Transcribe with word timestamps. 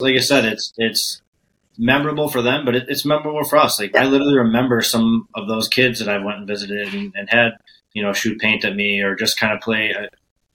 like 0.00 0.16
I 0.16 0.20
said, 0.20 0.44
it's 0.44 0.72
it's 0.76 1.22
memorable 1.78 2.28
for 2.28 2.42
them, 2.42 2.64
but 2.64 2.74
it, 2.74 2.84
it's 2.88 3.04
memorable 3.04 3.44
for 3.44 3.56
us. 3.56 3.78
Like 3.78 3.96
I 3.96 4.04
literally 4.04 4.38
remember 4.38 4.80
some 4.80 5.28
of 5.34 5.48
those 5.48 5.68
kids 5.68 5.98
that 5.98 6.08
I 6.08 6.18
went 6.18 6.38
and 6.38 6.46
visited 6.46 6.94
and, 6.94 7.12
and 7.14 7.28
had 7.28 7.52
you 7.92 8.02
know 8.02 8.12
shoot 8.12 8.40
paint 8.40 8.64
at 8.64 8.76
me 8.76 9.00
or 9.00 9.14
just 9.14 9.38
kind 9.38 9.52
of 9.52 9.60
play. 9.60 9.94
Uh, 9.94 10.06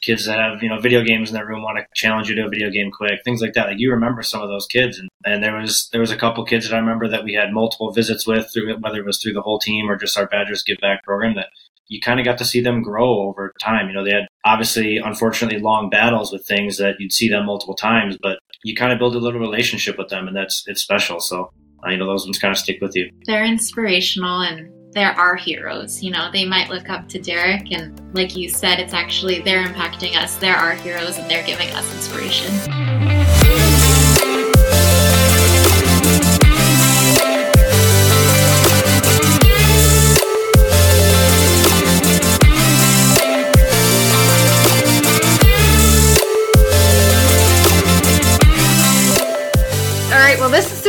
kids 0.02 0.26
that 0.26 0.40
have 0.40 0.64
you 0.64 0.70
know 0.70 0.80
video 0.80 1.04
games 1.04 1.30
in 1.30 1.36
their 1.36 1.46
room 1.46 1.62
want 1.62 1.78
to 1.78 1.86
challenge 1.94 2.30
you 2.30 2.36
to 2.36 2.46
a 2.46 2.50
video 2.50 2.70
game 2.70 2.92
quick, 2.92 3.22
things 3.24 3.42
like 3.42 3.54
that. 3.54 3.68
Like 3.68 3.80
you 3.80 3.92
remember 3.92 4.22
some 4.24 4.42
of 4.42 4.50
those 4.50 4.66
kids, 4.66 4.98
and, 4.98 5.10
and 5.26 5.44
there 5.44 5.56
was 5.56 5.90
there 5.92 6.02
was 6.02 6.12
a 6.12 6.18
couple 6.18 6.44
kids 6.46 6.68
that 6.68 6.76
I 6.76 6.80
remember 6.80 7.08
that 7.10 7.24
we 7.24 7.34
had 7.34 7.52
multiple 7.52 7.92
visits 7.92 8.26
with, 8.26 8.52
through 8.52 8.78
whether 8.80 9.00
it 9.00 9.06
was 9.06 9.22
through 9.22 9.34
the 9.34 9.42
whole 9.42 9.60
team 9.60 9.90
or 9.90 9.98
just 9.98 10.18
our 10.18 10.28
Badgers 10.28 10.64
Give 10.64 10.78
Back 10.82 11.04
program 11.04 11.36
that 11.36 11.50
you 11.90 12.00
kind 12.00 12.20
of 12.20 12.26
got 12.26 12.38
to 12.38 12.46
see 12.46 12.62
them 12.62 12.82
grow 12.82 13.22
over 13.24 13.54
time. 13.62 13.88
You 13.88 13.94
know, 13.94 14.06
they 14.06 14.12
had 14.12 14.28
obviously, 14.46 14.98
unfortunately, 14.98 15.60
long 15.60 15.90
battles 15.90 16.32
with 16.32 16.46
things 16.46 16.78
that 16.78 16.96
you'd 17.00 17.12
see 17.12 17.28
them 17.28 17.46
multiple 17.46 17.76
times, 17.76 18.18
but 18.22 18.40
you 18.64 18.76
kind 18.76 18.94
of 18.94 19.00
build 19.00 19.16
a 19.16 19.20
little 19.20 19.40
relationship 19.40 19.98
with 19.98 20.10
them, 20.10 20.28
and 20.28 20.36
that's 20.36 20.64
it's 20.68 20.82
special. 20.82 21.20
So, 21.20 21.52
uh, 21.86 21.90
you 21.90 21.98
know, 21.98 22.06
those 22.06 22.26
ones 22.26 22.40
kind 22.40 22.52
of 22.52 22.58
stick 22.58 22.78
with 22.82 22.96
you. 22.96 23.12
They're 23.26 23.46
inspirational 23.46 24.42
and 24.42 24.72
there 24.92 25.12
are 25.12 25.16
our 25.16 25.36
heroes. 25.36 26.02
You 26.02 26.12
know, 26.12 26.30
they 26.32 26.46
might 26.46 26.70
look 26.70 26.90
up 26.90 27.08
to 27.10 27.20
Derek, 27.20 27.72
and 27.72 28.02
like 28.16 28.36
you 28.36 28.50
said, 28.50 28.80
it's 28.80 28.94
actually 28.94 29.40
they're 29.42 29.66
impacting 29.66 30.16
us. 30.16 30.36
There 30.38 30.56
are 30.56 30.72
our 30.72 30.76
heroes, 30.76 31.18
and 31.18 31.30
they're 31.30 31.46
giving 31.46 31.70
us 31.72 31.92
inspiration. 31.94 33.69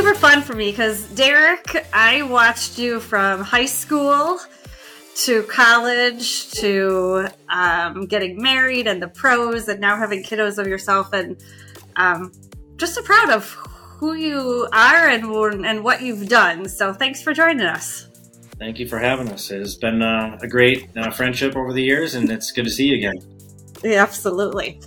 Super 0.01 0.15
fun 0.15 0.41
for 0.41 0.55
me 0.55 0.71
because 0.71 1.07
Derek, 1.09 1.87
I 1.93 2.23
watched 2.23 2.79
you 2.79 3.01
from 3.01 3.43
high 3.43 3.67
school 3.67 4.41
to 5.27 5.43
college 5.43 6.51
to 6.53 7.29
um, 7.51 8.07
getting 8.07 8.41
married 8.41 8.87
and 8.87 9.03
the 9.03 9.09
pros 9.09 9.69
and 9.69 9.79
now 9.79 9.99
having 9.99 10.23
kiddos 10.23 10.57
of 10.57 10.67
yourself 10.67 11.13
and 11.13 11.37
um, 11.97 12.33
just 12.79 12.95
so 12.95 13.03
proud 13.03 13.29
of 13.29 13.51
who 13.99 14.15
you 14.15 14.67
are 14.73 15.09
and 15.09 15.67
and 15.67 15.85
what 15.85 16.01
you've 16.01 16.31
done. 16.31 16.67
So 16.67 16.95
thanks 16.95 17.23
for 17.23 17.35
joining 17.35 17.67
us. 17.67 18.09
Thank 18.59 18.79
you 18.79 18.89
for 18.89 18.99
having 18.99 19.29
us. 19.29 19.51
It 19.51 19.59
has 19.59 19.77
been 19.77 20.01
uh, 20.01 20.39
a 20.41 20.49
great 20.49 20.89
uh, 20.97 21.11
friendship 21.11 21.57
over 21.57 21.75
the 21.75 21.83
years, 21.83 22.15
and 22.15 22.31
it's 22.31 22.53
good 22.53 22.65
to 22.65 22.71
see 22.71 22.87
you 22.87 22.97
again. 22.97 23.19
Yeah, 23.85 24.03
absolutely. 24.03 24.81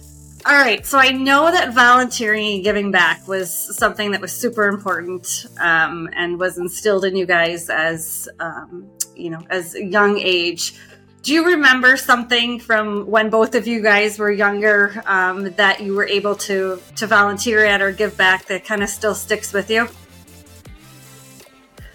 All 0.45 0.53
right, 0.53 0.85
so 0.85 0.97
I 0.97 1.11
know 1.11 1.49
that 1.49 1.73
volunteering 1.73 2.55
and 2.55 2.63
giving 2.65 2.91
back 2.91 3.25
was 3.29 3.77
something 3.77 4.11
that 4.11 4.19
was 4.19 4.33
super 4.33 4.67
important 4.67 5.45
um, 5.61 6.09
and 6.13 6.37
was 6.37 6.57
instilled 6.57 7.05
in 7.05 7.15
you 7.15 7.25
guys 7.25 7.69
as 7.69 8.27
um, 8.41 8.89
you 9.15 9.29
know 9.29 9.41
as 9.49 9.73
young 9.73 10.19
age. 10.19 10.75
Do 11.21 11.33
you 11.33 11.45
remember 11.45 11.95
something 11.95 12.59
from 12.59 13.07
when 13.07 13.29
both 13.29 13.55
of 13.55 13.67
you 13.67 13.81
guys 13.81 14.19
were 14.19 14.29
younger 14.29 15.01
um, 15.05 15.53
that 15.53 15.79
you 15.79 15.95
were 15.95 16.05
able 16.05 16.35
to 16.35 16.81
to 16.97 17.07
volunteer 17.07 17.63
at 17.63 17.81
or 17.81 17.93
give 17.93 18.17
back 18.17 18.47
that 18.47 18.65
kind 18.65 18.83
of 18.83 18.89
still 18.89 19.15
sticks 19.15 19.53
with 19.53 19.69
you? 19.69 19.87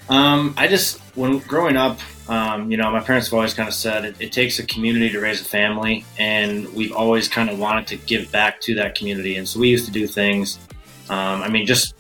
Um, 0.09 0.55
I 0.57 0.69
just 0.69 1.01
when 1.15 1.41
growing 1.41 1.77
up, 1.77 1.99
um, 2.29 2.71
you 2.71 2.77
know, 2.77 2.91
my 2.91 3.01
parents 3.01 3.29
have 3.29 3.35
always 3.35 3.55
kind 3.55 3.69
of 3.69 3.75
said 3.75 4.05
it, 4.05 4.17
it, 4.21 4.33
takes 4.33 4.59
a 4.59 4.67
community 4.67 5.09
to 5.11 5.19
raise 5.19 5.41
a 5.41 5.45
family, 5.45 6.05
and 6.19 6.69
we've 6.75 6.93
always 6.93 7.27
kind 7.27 7.49
of 7.49 7.59
wanted 7.59 7.87
to 7.87 7.97
give 7.97 8.31
back 8.31 8.61
to 8.63 8.75
that 8.75 8.95
community. 8.95 9.37
And 9.37 9.49
so 9.49 9.61
we 9.61 9.69
used 9.69 9.87
to 9.87 9.91
do 9.91 10.07
things. 10.07 10.59
Um, 11.09 11.43
I 11.43 11.49
mean, 11.49 11.65
just 11.65 11.95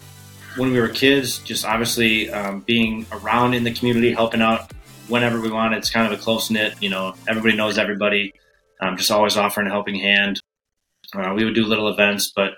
when 0.56 0.70
we 0.70 0.80
were 0.80 0.88
kids, 0.88 1.38
just 1.38 1.64
obviously 1.64 2.30
um, 2.30 2.60
being 2.60 3.06
around 3.10 3.54
in 3.54 3.64
the 3.64 3.72
community, 3.72 4.12
helping 4.12 4.42
out 4.42 4.70
whenever 5.08 5.40
we 5.40 5.50
wanted. 5.50 5.78
It's 5.78 5.90
kind 5.90 6.12
of 6.12 6.18
a 6.18 6.22
close 6.22 6.50
knit, 6.50 6.74
you 6.80 6.90
know, 6.90 7.14
everybody 7.26 7.56
knows 7.56 7.78
everybody. 7.78 8.32
Um, 8.80 8.96
just 8.96 9.10
always 9.10 9.36
offering 9.36 9.66
a 9.66 9.70
helping 9.70 9.96
hand. 9.96 10.40
Uh, 11.14 11.32
we 11.34 11.44
would 11.44 11.54
do 11.54 11.64
little 11.64 11.88
events, 11.88 12.32
but 12.36 12.52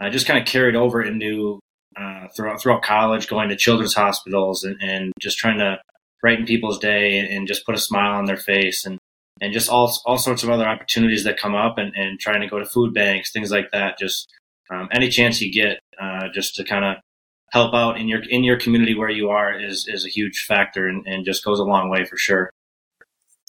I 0.00 0.10
just 0.10 0.26
kind 0.26 0.40
of 0.40 0.46
carried 0.46 0.74
over 0.74 1.02
into 1.02 1.60
uh, 1.96 2.26
throughout 2.34 2.60
throughout 2.60 2.82
college, 2.82 3.28
going 3.28 3.48
to 3.50 3.56
children's 3.56 3.94
hospitals 3.94 4.64
and, 4.64 4.76
and 4.82 5.12
just 5.20 5.38
trying 5.38 5.58
to 5.58 5.78
brighten 6.22 6.46
people's 6.46 6.78
day 6.78 7.18
and, 7.18 7.46
just 7.46 7.66
put 7.66 7.74
a 7.74 7.78
smile 7.78 8.16
on 8.16 8.24
their 8.24 8.36
face 8.36 8.86
and 8.86 8.96
and 9.40 9.52
just 9.52 9.68
all 9.68 9.92
all 10.06 10.16
sorts 10.16 10.42
of 10.42 10.48
other 10.50 10.66
opportunities 10.66 11.24
that 11.24 11.36
come 11.36 11.54
up 11.54 11.76
and, 11.76 11.92
and 11.96 12.18
trying 12.20 12.40
to 12.40 12.46
go 12.46 12.58
to 12.58 12.64
food 12.64 12.94
banks, 12.94 13.32
things 13.32 13.50
like 13.50 13.70
that. 13.72 13.98
Just 13.98 14.32
um, 14.70 14.88
any 14.92 15.08
chance 15.08 15.40
you 15.40 15.52
get, 15.52 15.80
uh, 16.00 16.28
just 16.32 16.54
to 16.54 16.64
kind 16.64 16.84
of 16.84 16.96
help 17.50 17.74
out 17.74 17.98
in 17.98 18.08
your 18.08 18.22
in 18.30 18.44
your 18.44 18.58
community 18.58 18.94
where 18.94 19.10
you 19.10 19.28
are 19.28 19.58
is 19.58 19.86
is 19.88 20.06
a 20.06 20.08
huge 20.08 20.44
factor 20.46 20.86
and, 20.86 21.06
and 21.06 21.24
just 21.24 21.44
goes 21.44 21.58
a 21.58 21.64
long 21.64 21.90
way 21.90 22.04
for 22.04 22.16
sure. 22.16 22.50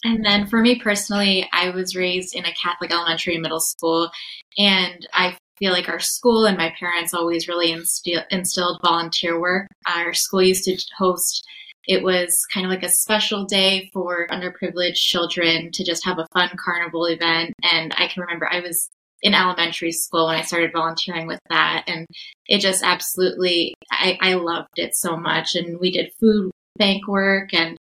And 0.04 0.26
then 0.26 0.48
for 0.48 0.60
me 0.60 0.80
personally, 0.80 1.48
I 1.54 1.70
was 1.70 1.96
raised 1.96 2.36
in 2.36 2.44
a 2.44 2.54
Catholic 2.62 2.92
elementary 2.92 3.36
and 3.36 3.42
middle 3.42 3.62
school, 3.62 4.10
and 4.58 5.08
I 5.14 5.38
feel 5.60 5.72
like 5.72 5.88
our 5.88 6.00
school 6.00 6.46
and 6.46 6.58
my 6.58 6.74
parents 6.78 7.14
always 7.14 7.48
really 7.48 7.72
instill, 7.72 8.22
instilled 8.30 8.82
volunteer 8.84 9.40
work. 9.40 9.68
Our 9.88 10.14
school 10.14 10.42
used 10.42 10.66
to 10.66 10.78
host 10.98 11.46
it 11.86 12.04
was 12.04 12.46
kind 12.54 12.66
of 12.66 12.70
like 12.70 12.84
a 12.84 12.90
special 12.90 13.46
day 13.46 13.90
for 13.94 14.28
underprivileged 14.28 14.96
children 14.96 15.72
to 15.74 15.84
just 15.84 16.06
have 16.06 16.18
a 16.18 16.28
fun 16.34 16.50
carnival 16.58 17.06
event. 17.06 17.54
And 17.62 17.94
I 17.98 18.08
can 18.08 18.22
remember 18.22 18.48
I 18.50 18.62
was 18.62 18.90
in 19.22 19.34
elementary 19.34 19.92
school 19.92 20.28
when 20.28 20.36
I 20.36 20.42
started 20.42 20.72
volunteering 20.74 21.28
with 21.28 21.40
that. 21.50 21.84
And 21.88 22.08
it 22.48 22.60
just 22.60 22.84
absolutely, 22.84 23.74
I, 23.92 24.18
I 24.22 24.34
loved 24.36 24.78
it 24.78 24.96
so 24.96 25.18
much. 25.18 25.56
And 25.56 25.80
we 25.80 25.92
did 25.92 26.12
food 26.20 26.52
bank 26.78 27.08
work. 27.08 27.54
And 27.54 27.78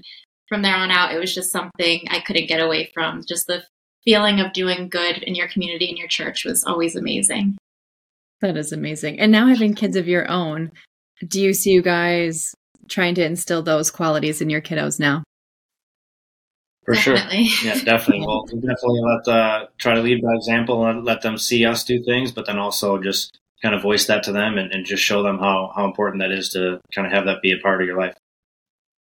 from 0.49 0.63
there 0.63 0.77
on 0.77 0.91
out, 0.91 1.15
it 1.15 1.19
was 1.19 1.35
just 1.35 1.53
something 1.53 2.03
I 2.11 2.21
couldn't 2.21 2.49
get 2.49 2.61
away 2.61 2.91
from. 2.93 3.23
Just 3.27 3.47
the 3.47 3.65
feeling 4.05 4.41
of 4.41 4.53
doing 4.53 4.89
good 4.89 5.23
in 5.23 5.35
your 5.35 5.49
community 5.49 5.89
and 5.89 5.99
your 5.99 6.09
church 6.09 6.45
was 6.45 6.65
always 6.65 6.97
amazing. 6.97 7.57
That 8.41 8.57
is 8.57 8.73
amazing. 8.73 9.21
And 9.21 9.31
now 9.31 9.47
having 9.47 9.75
kids 9.75 9.97
of 9.97 10.09
your 10.09 10.29
own, 10.29 10.73
do 11.27 11.41
you 11.41 11.53
see 11.53 11.71
you 11.71 11.83
guys 11.83 12.53
trying 12.89 13.15
to 13.17 13.25
instill 13.25 13.63
those 13.63 13.91
qualities 13.91 14.41
in 14.41 14.51
your 14.51 14.61
kiddos 14.61 14.99
now. 15.01 15.23
For 16.85 16.95
definitely. 16.95 17.45
sure. 17.47 17.75
Yeah, 17.75 17.85
definitely. 17.85 18.27
Well, 18.27 18.45
definitely 18.45 19.01
let 19.03 19.29
uh, 19.29 19.67
try 19.79 19.95
to 19.95 20.03
lead 20.03 20.23
by 20.23 20.35
example 20.35 20.85
and 20.87 21.05
let 21.05 21.23
them 21.23 21.39
see 21.39 21.65
us 21.65 21.85
do 21.85 22.03
things, 22.03 22.33
but 22.33 22.47
then 22.47 22.59
also 22.59 22.99
just 22.99 23.39
kind 23.63 23.75
of 23.75 23.83
voice 23.83 24.07
that 24.07 24.25
to 24.25 24.33
them 24.33 24.59
and, 24.59 24.73
and 24.73 24.85
just 24.85 25.03
show 25.03 25.23
them 25.23 25.39
how, 25.39 25.73
how 25.77 25.85
important 25.85 26.21
that 26.21 26.33
is 26.33 26.49
to 26.51 26.81
kind 26.93 27.07
of 27.07 27.13
have 27.13 27.27
that 27.27 27.41
be 27.41 27.53
a 27.53 27.59
part 27.59 27.81
of 27.81 27.87
your 27.87 27.97
life. 27.97 28.15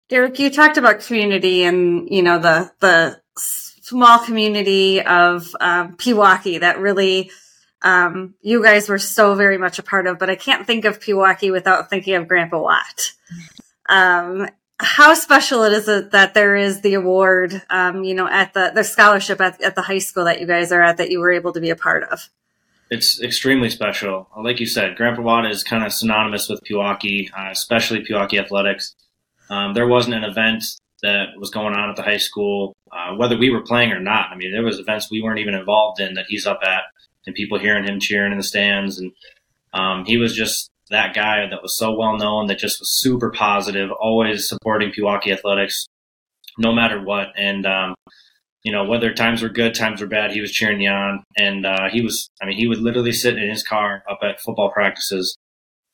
Derek, 0.09 0.37
you 0.37 0.51
talked 0.51 0.77
about 0.77 0.99
community 0.99 1.63
and, 1.63 2.07
you 2.09 2.21
know, 2.21 2.37
the, 2.37 2.71
the 2.81 3.19
small 3.37 4.19
community 4.19 5.01
of 5.01 5.55
um, 5.59 5.97
Pewaukee 5.97 6.59
that 6.59 6.79
really 6.79 7.31
um, 7.81 8.35
you 8.41 8.61
guys 8.61 8.89
were 8.89 8.99
so 8.99 9.33
very 9.33 9.57
much 9.57 9.79
a 9.79 9.83
part 9.83 10.05
of, 10.05 10.19
but 10.19 10.29
I 10.29 10.35
can't 10.35 10.67
think 10.67 10.85
of 10.85 10.99
Pewaukee 10.99 11.51
without 11.51 11.89
thinking 11.89 12.13
of 12.13 12.27
Grandpa 12.27 12.61
Watt 12.61 13.13
um, 13.91 14.47
how 14.79 15.13
special 15.13 15.63
it 15.63 15.73
is 15.73 15.85
that 15.85 16.33
there 16.33 16.55
is 16.55 16.81
the 16.81 16.95
award, 16.95 17.61
um, 17.69 18.03
you 18.03 18.15
know, 18.15 18.27
at 18.27 18.53
the, 18.53 18.71
the 18.73 18.83
scholarship 18.83 19.39
at, 19.39 19.61
at 19.61 19.75
the 19.75 19.81
high 19.83 19.99
school 19.99 20.25
that 20.25 20.39
you 20.39 20.47
guys 20.47 20.71
are 20.71 20.81
at 20.81 20.97
that 20.97 21.11
you 21.11 21.19
were 21.19 21.31
able 21.31 21.53
to 21.53 21.61
be 21.61 21.69
a 21.69 21.75
part 21.75 22.03
of. 22.03 22.29
It's 22.89 23.21
extremely 23.21 23.69
special. 23.69 24.27
Like 24.35 24.59
you 24.59 24.65
said, 24.65 24.95
Grandpa 24.95 25.21
Watt 25.21 25.45
is 25.45 25.63
kind 25.63 25.85
of 25.85 25.93
synonymous 25.93 26.49
with 26.49 26.61
Pewaukee, 26.63 27.29
uh, 27.37 27.51
especially 27.51 28.03
Pewaukee 28.03 28.41
athletics. 28.41 28.95
Um, 29.49 29.73
there 29.73 29.87
wasn't 29.87 30.15
an 30.15 30.23
event 30.23 30.63
that 31.03 31.29
was 31.37 31.51
going 31.51 31.75
on 31.75 31.89
at 31.89 31.95
the 31.95 32.01
high 32.01 32.17
school, 32.17 32.73
uh, 32.91 33.15
whether 33.15 33.37
we 33.37 33.49
were 33.49 33.61
playing 33.61 33.91
or 33.91 33.99
not. 33.99 34.31
I 34.31 34.35
mean, 34.35 34.51
there 34.51 34.63
was 34.63 34.79
events 34.79 35.11
we 35.11 35.21
weren't 35.21 35.39
even 35.39 35.53
involved 35.53 35.99
in 35.99 36.15
that 36.15 36.25
he's 36.27 36.47
up 36.47 36.59
at, 36.63 36.83
and 37.25 37.35
people 37.35 37.59
hearing 37.59 37.85
him 37.85 37.99
cheering 37.99 38.31
in 38.31 38.37
the 38.37 38.43
stands, 38.43 38.99
and 38.99 39.11
um, 39.73 40.05
he 40.05 40.17
was 40.17 40.35
just 40.35 40.70
that 40.91 41.15
guy 41.15 41.47
that 41.49 41.61
was 41.61 41.77
so 41.77 41.93
well 41.95 42.17
known, 42.17 42.47
that 42.47 42.59
just 42.59 42.79
was 42.79 42.91
super 42.99 43.31
positive, 43.31 43.89
always 43.91 44.47
supporting 44.47 44.91
Pewaukee 44.91 45.33
athletics, 45.33 45.85
no 46.57 46.73
matter 46.73 47.01
what. 47.01 47.27
And 47.35 47.65
um, 47.65 47.95
you 48.63 48.71
know, 48.71 48.83
whether 48.83 49.13
times 49.13 49.41
were 49.41 49.49
good, 49.49 49.73
times 49.73 50.01
were 50.01 50.07
bad, 50.07 50.31
he 50.31 50.41
was 50.41 50.51
cheering 50.51 50.81
you 50.81 50.89
on. 50.89 51.23
And 51.37 51.65
uh, 51.65 51.89
he 51.91 52.01
was, 52.01 52.29
I 52.41 52.45
mean, 52.45 52.57
he 52.57 52.67
would 52.67 52.79
literally 52.79 53.11
sit 53.11 53.37
in 53.37 53.49
his 53.49 53.63
car 53.63 54.03
up 54.09 54.19
at 54.21 54.39
football 54.39 54.71
practices 54.71 55.35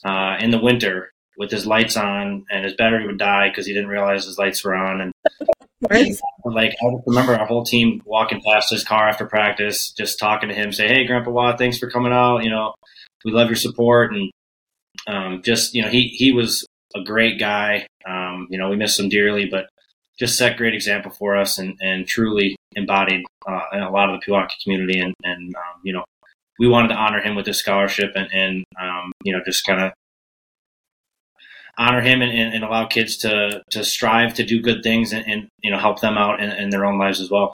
uh, 0.04 0.36
in 0.39 0.51
the 0.51 0.60
winter 0.60 1.12
with 1.38 1.51
his 1.51 1.68
lights 1.68 1.95
on, 1.95 2.44
and 2.50 2.66
his 2.66 2.74
battery 2.74 3.06
would 3.06 3.19
die 3.19 3.50
because 3.50 3.68
he 3.68 3.74
didn't 3.74 3.89
realize 3.89 4.25
his 4.25 4.38
lights 4.38 4.63
were 4.66 4.75
on. 4.75 5.01
And 5.01 5.13
like, 6.44 6.72
I 6.81 6.86
remember 7.06 7.36
our 7.36 7.45
whole 7.45 7.63
team 7.63 8.01
walking 8.06 8.42
past 8.45 8.72
his 8.72 8.83
car 8.83 9.07
after 9.07 9.25
practice, 9.25 9.92
just 9.92 10.19
talking 10.19 10.50
to 10.50 10.56
him, 10.56 10.72
say, 10.72 10.88
"Hey, 10.88 11.06
Grandpa 11.06 11.30
Watt, 11.30 11.60
thanks 11.60 11.77
for 11.77 11.89
coming 11.89 12.12
out. 12.12 12.39
You 12.39 12.50
know, 12.50 12.74
we 13.24 13.31
love 13.31 13.48
your 13.48 13.56
support." 13.56 14.12
And 14.12 14.31
um, 15.07 15.42
just 15.44 15.74
you 15.74 15.81
know, 15.81 15.89
he 15.89 16.07
he 16.09 16.31
was 16.31 16.65
a 16.95 17.04
great 17.04 17.39
guy. 17.39 17.88
Um, 18.07 18.48
you 18.50 18.57
know, 18.57 18.69
we 18.69 18.75
miss 18.75 19.00
him 19.00 19.09
dearly, 19.09 19.45
but 19.45 19.68
just 20.18 20.38
set 20.38 20.57
great 20.57 20.74
example 20.74 21.12
for 21.12 21.38
us 21.38 21.57
and, 21.57 21.77
and 21.80 22.07
truly 22.07 22.56
embodied 22.75 23.24
uh, 23.48 23.62
a 23.74 23.92
lot 23.92 24.09
of 24.09 24.19
the 24.19 24.25
Pewaukee 24.25 24.63
community. 24.63 25.00
And, 25.00 25.13
and 25.24 25.56
um, 25.56 25.81
you 25.83 25.94
know, 25.94 26.04
we 26.59 26.68
wanted 26.68 26.89
to 26.89 26.95
honor 26.95 27.21
him 27.21 27.36
with 27.36 27.45
this 27.45 27.59
scholarship 27.59 28.13
and, 28.15 28.27
and 28.33 28.63
um, 28.81 29.12
you 29.24 29.31
know, 29.31 29.42
just 29.45 29.65
kind 29.65 29.81
of 29.81 29.94
honor 31.77 32.01
him 32.01 32.21
and, 32.21 32.31
and, 32.31 32.63
allow 32.63 32.86
kids 32.88 33.18
to 33.18 33.62
to 33.69 33.83
strive 33.83 34.33
to 34.33 34.44
do 34.44 34.60
good 34.60 34.81
things 34.81 35.13
and, 35.13 35.24
and 35.27 35.48
you 35.62 35.69
know 35.69 35.77
help 35.77 36.01
them 36.01 36.18
out 36.18 36.42
in, 36.42 36.50
in, 36.53 36.69
their 36.71 36.83
own 36.83 36.98
lives 36.98 37.21
as 37.21 37.30
well. 37.30 37.53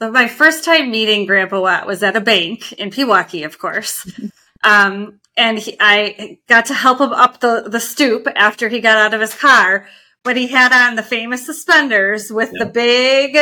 So 0.00 0.10
my 0.10 0.26
first 0.26 0.64
time 0.64 0.90
meeting 0.90 1.24
Grandpa 1.24 1.60
Watt 1.60 1.86
was 1.86 2.02
at 2.02 2.16
a 2.16 2.20
bank 2.20 2.72
in 2.72 2.90
Pewaukee, 2.90 3.44
of 3.44 3.58
course. 3.58 4.10
Um, 4.64 5.20
and 5.38 5.58
he, 5.58 5.76
I 5.80 6.38
got 6.48 6.66
to 6.66 6.74
help 6.74 7.00
him 7.00 7.12
up 7.12 7.40
the, 7.40 7.64
the 7.66 7.80
stoop 7.80 8.26
after 8.34 8.68
he 8.68 8.80
got 8.80 8.98
out 8.98 9.14
of 9.14 9.20
his 9.20 9.34
car. 9.34 9.86
But 10.24 10.36
he 10.36 10.48
had 10.48 10.72
on 10.72 10.96
the 10.96 11.02
famous 11.02 11.46
suspenders 11.46 12.30
with 12.30 12.50
yeah. 12.52 12.64
the 12.64 12.70
big, 12.70 13.38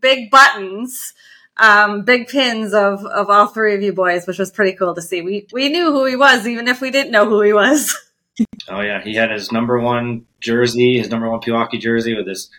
big 0.00 0.30
buttons, 0.30 1.12
um, 1.58 2.02
big 2.02 2.28
pins 2.28 2.72
of, 2.72 3.04
of 3.04 3.28
all 3.28 3.46
three 3.46 3.74
of 3.74 3.82
you 3.82 3.92
boys, 3.92 4.26
which 4.26 4.38
was 4.38 4.50
pretty 4.50 4.72
cool 4.72 4.94
to 4.94 5.02
see. 5.02 5.20
We, 5.20 5.46
we 5.52 5.68
knew 5.68 5.92
who 5.92 6.06
he 6.06 6.16
was, 6.16 6.48
even 6.48 6.66
if 6.66 6.80
we 6.80 6.90
didn't 6.90 7.12
know 7.12 7.28
who 7.28 7.42
he 7.42 7.52
was. 7.52 7.94
oh 8.68 8.80
yeah. 8.80 9.02
He 9.02 9.14
had 9.14 9.30
his 9.30 9.52
number 9.52 9.78
one 9.78 10.26
jersey, 10.40 10.98
his 10.98 11.10
number 11.10 11.30
one 11.30 11.40
Pewaukee 11.40 11.78
jersey 11.78 12.16
with 12.16 12.26
his 12.26 12.50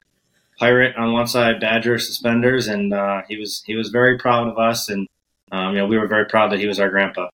pirate 0.59 0.95
on 0.95 1.11
one 1.11 1.27
side, 1.27 1.59
Badger 1.59 1.97
suspenders. 1.97 2.67
And, 2.67 2.93
uh, 2.93 3.23
he 3.27 3.37
was, 3.37 3.63
he 3.65 3.75
was 3.75 3.89
very 3.89 4.17
proud 4.19 4.47
of 4.47 4.59
us. 4.59 4.89
And, 4.89 5.07
um, 5.51 5.73
you 5.73 5.79
know, 5.79 5.87
we 5.87 5.97
were 5.97 6.07
very 6.07 6.25
proud 6.25 6.51
that 6.51 6.59
he 6.59 6.67
was 6.67 6.79
our 6.79 6.89
grandpa. 6.89 7.29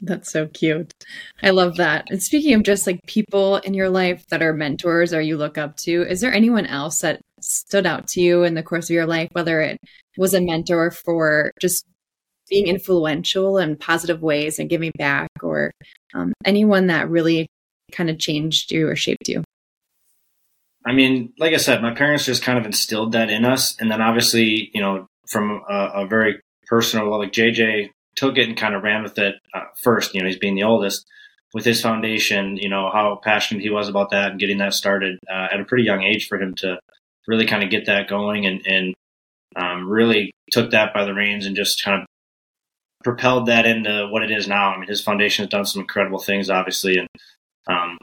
That's 0.00 0.30
so 0.30 0.46
cute. 0.46 0.92
I 1.42 1.50
love 1.50 1.76
that. 1.76 2.06
And 2.10 2.22
speaking 2.22 2.54
of 2.54 2.62
just 2.62 2.86
like 2.86 3.00
people 3.06 3.56
in 3.56 3.74
your 3.74 3.90
life 3.90 4.26
that 4.28 4.42
are 4.42 4.52
mentors 4.52 5.12
or 5.12 5.20
you 5.20 5.36
look 5.36 5.58
up 5.58 5.76
to, 5.78 6.02
is 6.02 6.20
there 6.20 6.32
anyone 6.32 6.66
else 6.66 7.00
that 7.00 7.20
stood 7.40 7.86
out 7.86 8.06
to 8.08 8.20
you 8.20 8.44
in 8.44 8.54
the 8.54 8.62
course 8.62 8.88
of 8.88 8.94
your 8.94 9.06
life, 9.06 9.28
whether 9.32 9.60
it 9.60 9.78
was 10.16 10.34
a 10.34 10.40
mentor 10.40 10.90
for 10.90 11.52
just 11.60 11.84
being 12.48 12.66
influential 12.66 13.58
in 13.58 13.76
positive 13.76 14.22
ways 14.22 14.58
and 14.58 14.70
giving 14.70 14.92
back, 14.96 15.28
or 15.42 15.70
um, 16.14 16.32
anyone 16.44 16.86
that 16.86 17.10
really 17.10 17.46
kind 17.92 18.08
of 18.08 18.18
changed 18.18 18.72
you 18.72 18.88
or 18.88 18.96
shaped 18.96 19.28
you? 19.28 19.42
I 20.86 20.92
mean, 20.92 21.32
like 21.38 21.52
I 21.52 21.58
said, 21.58 21.82
my 21.82 21.92
parents 21.92 22.24
just 22.24 22.42
kind 22.42 22.58
of 22.58 22.64
instilled 22.64 23.12
that 23.12 23.30
in 23.30 23.44
us. 23.44 23.76
And 23.78 23.90
then 23.90 24.00
obviously, 24.00 24.70
you 24.72 24.80
know, 24.80 25.06
from 25.28 25.62
a, 25.68 25.90
a 25.96 26.06
very 26.06 26.40
personal, 26.66 27.18
like 27.18 27.32
JJ 27.32 27.90
took 28.18 28.36
it 28.36 28.48
and 28.48 28.56
kind 28.56 28.74
of 28.74 28.82
ran 28.82 29.02
with 29.02 29.18
it 29.18 29.36
uh, 29.54 29.64
first. 29.80 30.14
You 30.14 30.20
know, 30.20 30.26
he's 30.26 30.38
being 30.38 30.56
the 30.56 30.64
oldest 30.64 31.06
with 31.54 31.64
his 31.64 31.80
foundation. 31.80 32.56
You 32.56 32.68
know 32.68 32.90
how 32.92 33.20
passionate 33.22 33.62
he 33.62 33.70
was 33.70 33.88
about 33.88 34.10
that 34.10 34.32
and 34.32 34.40
getting 34.40 34.58
that 34.58 34.74
started 34.74 35.18
uh, 35.30 35.48
at 35.52 35.60
a 35.60 35.64
pretty 35.64 35.84
young 35.84 36.02
age 36.02 36.26
for 36.26 36.40
him 36.40 36.54
to 36.56 36.78
really 37.26 37.46
kind 37.46 37.62
of 37.62 37.70
get 37.70 37.86
that 37.86 38.08
going 38.08 38.46
and 38.46 38.66
and 38.66 38.94
um, 39.56 39.88
really 39.88 40.32
took 40.50 40.70
that 40.72 40.92
by 40.92 41.04
the 41.04 41.14
reins 41.14 41.46
and 41.46 41.56
just 41.56 41.82
kind 41.82 42.02
of 42.02 42.06
propelled 43.04 43.46
that 43.46 43.66
into 43.66 44.08
what 44.10 44.22
it 44.22 44.30
is 44.30 44.48
now. 44.48 44.74
I 44.74 44.78
mean, 44.78 44.88
his 44.88 45.00
foundation 45.00 45.44
has 45.44 45.50
done 45.50 45.64
some 45.64 45.82
incredible 45.82 46.18
things, 46.18 46.50
obviously, 46.50 46.98
and 46.98 47.08
um, 47.68 47.98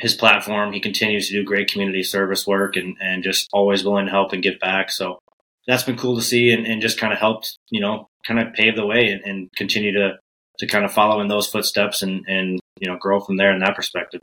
his 0.00 0.14
platform. 0.14 0.72
He 0.72 0.80
continues 0.80 1.28
to 1.28 1.34
do 1.34 1.44
great 1.44 1.70
community 1.70 2.02
service 2.02 2.46
work 2.46 2.76
and 2.76 2.96
and 3.00 3.22
just 3.22 3.48
always 3.52 3.82
willing 3.82 4.06
to 4.06 4.12
help 4.12 4.32
and 4.32 4.42
give 4.42 4.60
back. 4.60 4.90
So 4.90 5.18
that's 5.66 5.82
been 5.82 5.98
cool 5.98 6.16
to 6.16 6.22
see 6.22 6.50
and, 6.50 6.66
and 6.66 6.80
just 6.80 6.98
kind 6.98 7.12
of 7.12 7.18
helped, 7.18 7.58
you 7.70 7.80
know, 7.80 8.08
kind 8.28 8.38
of 8.38 8.52
pave 8.52 8.76
the 8.76 8.86
way 8.86 9.08
and, 9.08 9.22
and, 9.24 9.52
continue 9.56 9.92
to, 9.92 10.12
to 10.58 10.66
kind 10.66 10.84
of 10.84 10.92
follow 10.92 11.20
in 11.20 11.28
those 11.28 11.48
footsteps 11.48 12.02
and, 12.02 12.24
and, 12.28 12.60
you 12.78 12.88
know, 12.88 12.98
grow 12.98 13.20
from 13.20 13.38
there 13.38 13.52
in 13.52 13.60
that 13.60 13.74
perspective. 13.74 14.20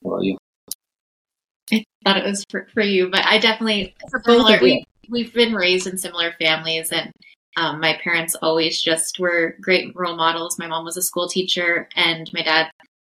What 0.00 0.16
about 0.16 0.24
you? 0.24 0.36
I 1.72 1.84
thought 2.04 2.18
it 2.18 2.24
was 2.24 2.44
for, 2.50 2.68
for 2.74 2.82
you, 2.82 3.10
but 3.10 3.24
I 3.24 3.38
definitely, 3.38 3.94
similar, 4.24 4.58
we, 4.60 4.84
we've 5.08 5.32
been 5.32 5.54
raised 5.54 5.86
in 5.86 5.96
similar 5.98 6.34
families 6.38 6.92
and 6.92 7.10
um, 7.56 7.80
my 7.80 7.98
parents 8.04 8.36
always 8.36 8.80
just 8.80 9.18
were 9.18 9.56
great 9.60 9.92
role 9.96 10.16
models. 10.16 10.58
My 10.58 10.68
mom 10.68 10.84
was 10.84 10.96
a 10.96 11.02
school 11.02 11.28
teacher 11.28 11.88
and 11.96 12.30
my 12.32 12.42
dad 12.42 12.70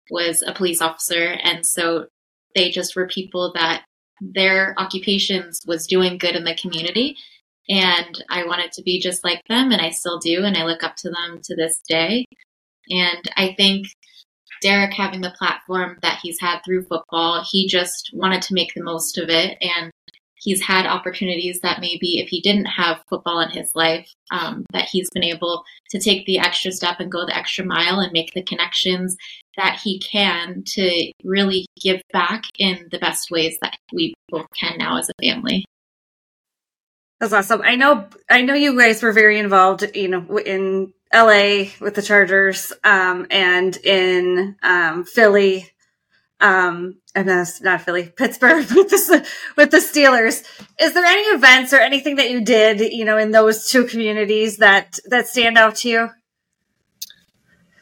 was 0.09 0.41
a 0.41 0.53
police 0.53 0.81
officer. 0.81 1.37
And 1.43 1.65
so 1.65 2.07
they 2.55 2.71
just 2.71 2.95
were 2.95 3.07
people 3.07 3.51
that 3.53 3.83
their 4.19 4.73
occupations 4.79 5.61
was 5.67 5.85
doing 5.85 6.17
good 6.17 6.35
in 6.35 6.43
the 6.43 6.55
community. 6.55 7.17
And 7.69 8.23
I 8.29 8.45
wanted 8.45 8.71
to 8.73 8.83
be 8.83 8.99
just 8.99 9.23
like 9.23 9.41
them, 9.47 9.71
and 9.71 9.81
I 9.81 9.91
still 9.91 10.19
do, 10.19 10.43
and 10.43 10.57
I 10.57 10.65
look 10.65 10.83
up 10.83 10.95
to 10.97 11.09
them 11.09 11.39
to 11.43 11.55
this 11.55 11.79
day. 11.87 12.25
And 12.89 13.23
I 13.37 13.53
think 13.55 13.87
Derek 14.61 14.93
having 14.93 15.21
the 15.21 15.33
platform 15.37 15.97
that 16.01 16.19
he's 16.21 16.39
had 16.39 16.59
through 16.65 16.85
football, 16.85 17.45
he 17.49 17.67
just 17.67 18.11
wanted 18.13 18.41
to 18.43 18.53
make 18.53 18.73
the 18.73 18.83
most 18.83 19.17
of 19.17 19.29
it. 19.29 19.57
And 19.61 19.91
he's 20.41 20.61
had 20.61 20.85
opportunities 20.85 21.59
that 21.61 21.79
maybe 21.81 22.19
if 22.19 22.29
he 22.29 22.41
didn't 22.41 22.65
have 22.65 23.03
football 23.09 23.39
in 23.39 23.49
his 23.49 23.71
life, 23.75 24.07
um, 24.31 24.65
that 24.73 24.89
he's 24.91 25.09
been 25.13 25.23
able 25.23 25.63
to 25.91 25.99
take 25.99 26.25
the 26.25 26.39
extra 26.39 26.71
step 26.71 26.99
and 26.99 27.11
go 27.11 27.25
the 27.25 27.37
extra 27.37 27.63
mile 27.63 27.99
and 27.99 28.11
make 28.11 28.33
the 28.33 28.43
connections 28.43 29.15
that 29.57 29.79
he 29.83 29.99
can 29.99 30.63
to 30.65 31.11
really 31.23 31.65
give 31.81 32.01
back 32.11 32.43
in 32.57 32.87
the 32.91 32.99
best 32.99 33.29
ways 33.29 33.55
that 33.61 33.77
we 33.93 34.13
both 34.29 34.47
can 34.59 34.77
now 34.77 34.97
as 34.97 35.09
a 35.09 35.25
family. 35.25 35.63
That's 37.21 37.31
awesome. 37.31 37.61
I 37.63 37.77
know, 37.77 38.07
I 38.29 38.41
know 38.41 38.55
you 38.55 38.77
guys 38.77 39.01
were 39.01 39.13
very 39.13 39.39
involved, 39.39 39.85
you 39.95 40.09
know, 40.09 40.37
in 40.37 40.91
LA 41.13 41.65
with 41.79 41.95
the 41.95 42.01
Chargers, 42.01 42.73
um, 42.83 43.27
and 43.29 43.77
in, 43.77 44.57
um, 44.63 45.05
Philly 45.05 45.71
um, 46.41 46.97
and 47.13 47.29
that's 47.29 47.61
not 47.61 47.81
Philly, 47.81 48.11
Pittsburgh 48.15 48.65
with 48.75 48.89
the, 48.89 49.27
with 49.55 49.71
the 49.71 49.77
Steelers. 49.77 50.43
Is 50.79 50.93
there 50.93 51.05
any 51.05 51.21
events 51.35 51.71
or 51.71 51.77
anything 51.77 52.15
that 52.15 52.31
you 52.31 52.43
did, 52.43 52.79
you 52.79 53.05
know, 53.05 53.17
in 53.17 53.31
those 53.31 53.69
two 53.69 53.85
communities 53.85 54.57
that, 54.57 54.97
that 55.05 55.27
stand 55.27 55.57
out 55.57 55.75
to 55.77 55.89
you? 55.89 56.09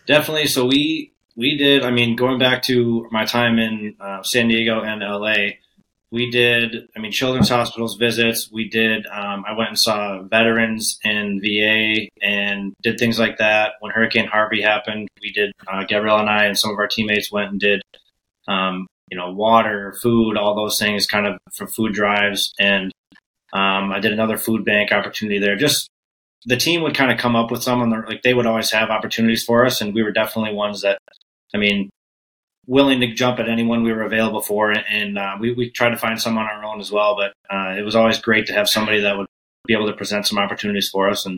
Definitely. 0.05 0.47
So 0.47 0.65
we, 0.65 1.13
we 1.37 1.57
did, 1.57 1.83
I 1.83 1.91
mean, 1.91 2.15
going 2.17 2.39
back 2.39 2.63
to 2.63 3.07
my 3.11 3.25
time 3.25 3.57
in 3.59 3.95
uh, 3.99 4.23
San 4.23 4.49
Diego 4.49 4.81
and 4.81 5.01
LA, 5.01 5.55
we 6.11 6.31
did, 6.31 6.87
I 6.95 6.99
mean, 6.99 7.11
children's 7.11 7.49
hospitals 7.49 7.97
visits. 7.97 8.49
We 8.51 8.67
did, 8.67 9.05
um, 9.07 9.45
I 9.47 9.53
went 9.53 9.69
and 9.69 9.79
saw 9.79 10.23
veterans 10.23 10.97
in 11.03 11.39
VA 11.39 12.07
and 12.21 12.73
did 12.81 12.97
things 12.97 13.19
like 13.19 13.37
that. 13.37 13.73
When 13.79 13.91
Hurricane 13.91 14.27
Harvey 14.27 14.61
happened, 14.61 15.07
we 15.21 15.31
did, 15.31 15.51
uh, 15.67 15.83
Gabriella 15.83 16.21
and 16.21 16.29
I 16.29 16.45
and 16.45 16.57
some 16.57 16.71
of 16.71 16.79
our 16.79 16.87
teammates 16.87 17.31
went 17.31 17.51
and 17.51 17.59
did 17.59 17.81
um, 18.47 18.87
you 19.09 19.17
know, 19.17 19.31
water, 19.31 19.93
food, 20.01 20.37
all 20.37 20.55
those 20.55 20.77
things 20.77 21.07
kind 21.07 21.27
of 21.27 21.37
for 21.53 21.67
food 21.67 21.93
drives. 21.93 22.53
And 22.59 22.91
um, 23.53 23.91
I 23.91 23.99
did 23.99 24.11
another 24.11 24.37
food 24.37 24.65
bank 24.65 24.91
opportunity 24.91 25.39
there. 25.39 25.55
Just 25.55 25.89
the 26.45 26.57
team 26.57 26.81
would 26.81 26.95
kind 26.95 27.11
of 27.11 27.17
come 27.17 27.35
up 27.35 27.51
with 27.51 27.63
some, 27.63 27.81
and 27.81 27.91
like 28.07 28.21
they 28.21 28.33
would 28.33 28.45
always 28.45 28.71
have 28.71 28.89
opportunities 28.89 29.43
for 29.43 29.65
us, 29.65 29.81
and 29.81 29.93
we 29.93 30.03
were 30.03 30.11
definitely 30.11 30.53
ones 30.53 30.81
that, 30.81 30.99
I 31.53 31.57
mean, 31.57 31.89
willing 32.69 32.99
to 33.01 33.11
jump 33.11 33.39
at 33.39 33.49
anyone 33.49 33.83
we 33.83 33.91
were 33.91 34.03
available 34.03 34.41
for, 34.41 34.71
and 34.71 35.17
uh, 35.17 35.35
we 35.39 35.53
we 35.53 35.71
tried 35.71 35.89
to 35.89 35.97
find 35.97 36.21
some 36.21 36.37
on 36.37 36.45
our 36.45 36.63
own 36.63 36.79
as 36.79 36.91
well. 36.91 37.17
But 37.17 37.33
uh, 37.53 37.75
it 37.77 37.81
was 37.81 37.95
always 37.95 38.19
great 38.19 38.45
to 38.47 38.53
have 38.53 38.69
somebody 38.69 39.01
that 39.01 39.17
would 39.17 39.27
be 39.67 39.73
able 39.73 39.87
to 39.87 39.97
present 39.97 40.27
some 40.27 40.37
opportunities 40.37 40.89
for 40.89 41.09
us 41.09 41.25
and 41.25 41.37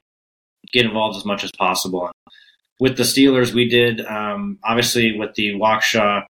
get 0.71 0.85
involved 0.85 1.17
as 1.17 1.25
much 1.25 1.43
as 1.43 1.51
possible. 1.57 2.05
And 2.05 2.35
with 2.79 2.97
the 2.97 3.03
Steelers, 3.03 3.53
we 3.53 3.67
did 3.67 4.05
um, 4.05 4.59
obviously 4.63 5.17
with 5.17 5.33
the 5.35 5.53
Waukesha 5.53 6.25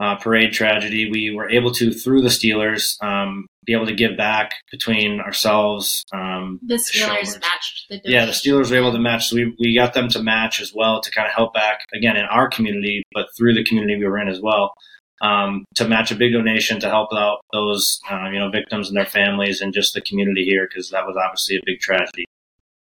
uh, 0.00 0.16
parade 0.16 0.52
tragedy, 0.52 1.10
we 1.10 1.34
were 1.34 1.50
able 1.50 1.72
to, 1.72 1.92
through 1.92 2.22
the 2.22 2.28
Steelers, 2.28 3.02
um, 3.02 3.46
be 3.68 3.74
able 3.74 3.86
to 3.86 3.94
give 3.94 4.16
back 4.16 4.54
between 4.70 5.20
ourselves. 5.20 6.02
Um, 6.10 6.58
the 6.66 6.76
Steelers 6.76 7.38
matched 7.38 7.84
the 7.90 7.98
donation. 7.98 8.10
Yeah, 8.10 8.24
the 8.24 8.32
Steelers 8.32 8.70
were 8.70 8.78
able 8.78 8.92
to 8.92 8.98
match. 8.98 9.28
So 9.28 9.36
we, 9.36 9.54
we 9.60 9.76
got 9.76 9.92
them 9.92 10.08
to 10.08 10.22
match 10.22 10.58
as 10.62 10.72
well 10.74 11.02
to 11.02 11.10
kind 11.10 11.28
of 11.28 11.34
help 11.34 11.52
back, 11.52 11.80
again, 11.92 12.16
in 12.16 12.24
our 12.24 12.48
community, 12.48 13.02
but 13.12 13.26
through 13.36 13.52
the 13.54 13.62
community 13.62 13.96
we 13.98 14.06
were 14.06 14.18
in 14.18 14.28
as 14.28 14.40
well. 14.40 14.72
Um, 15.20 15.66
to 15.74 15.86
match 15.86 16.10
a 16.10 16.14
big 16.14 16.32
donation 16.32 16.80
to 16.80 16.88
help 16.88 17.10
out 17.12 17.40
those, 17.52 18.00
uh, 18.10 18.30
you 18.32 18.38
know, 18.38 18.50
victims 18.50 18.88
and 18.88 18.96
their 18.96 19.04
families 19.04 19.60
and 19.60 19.74
just 19.74 19.92
the 19.92 20.00
community 20.00 20.44
here, 20.44 20.66
because 20.66 20.88
that 20.90 21.06
was 21.06 21.16
obviously 21.22 21.56
a 21.56 21.66
big 21.66 21.80
tragedy. 21.80 22.24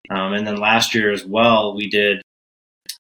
Um, 0.10 0.34
and 0.34 0.46
then 0.46 0.58
last 0.58 0.94
year 0.94 1.12
as 1.12 1.24
well, 1.24 1.74
we 1.74 1.88
did 1.88 2.22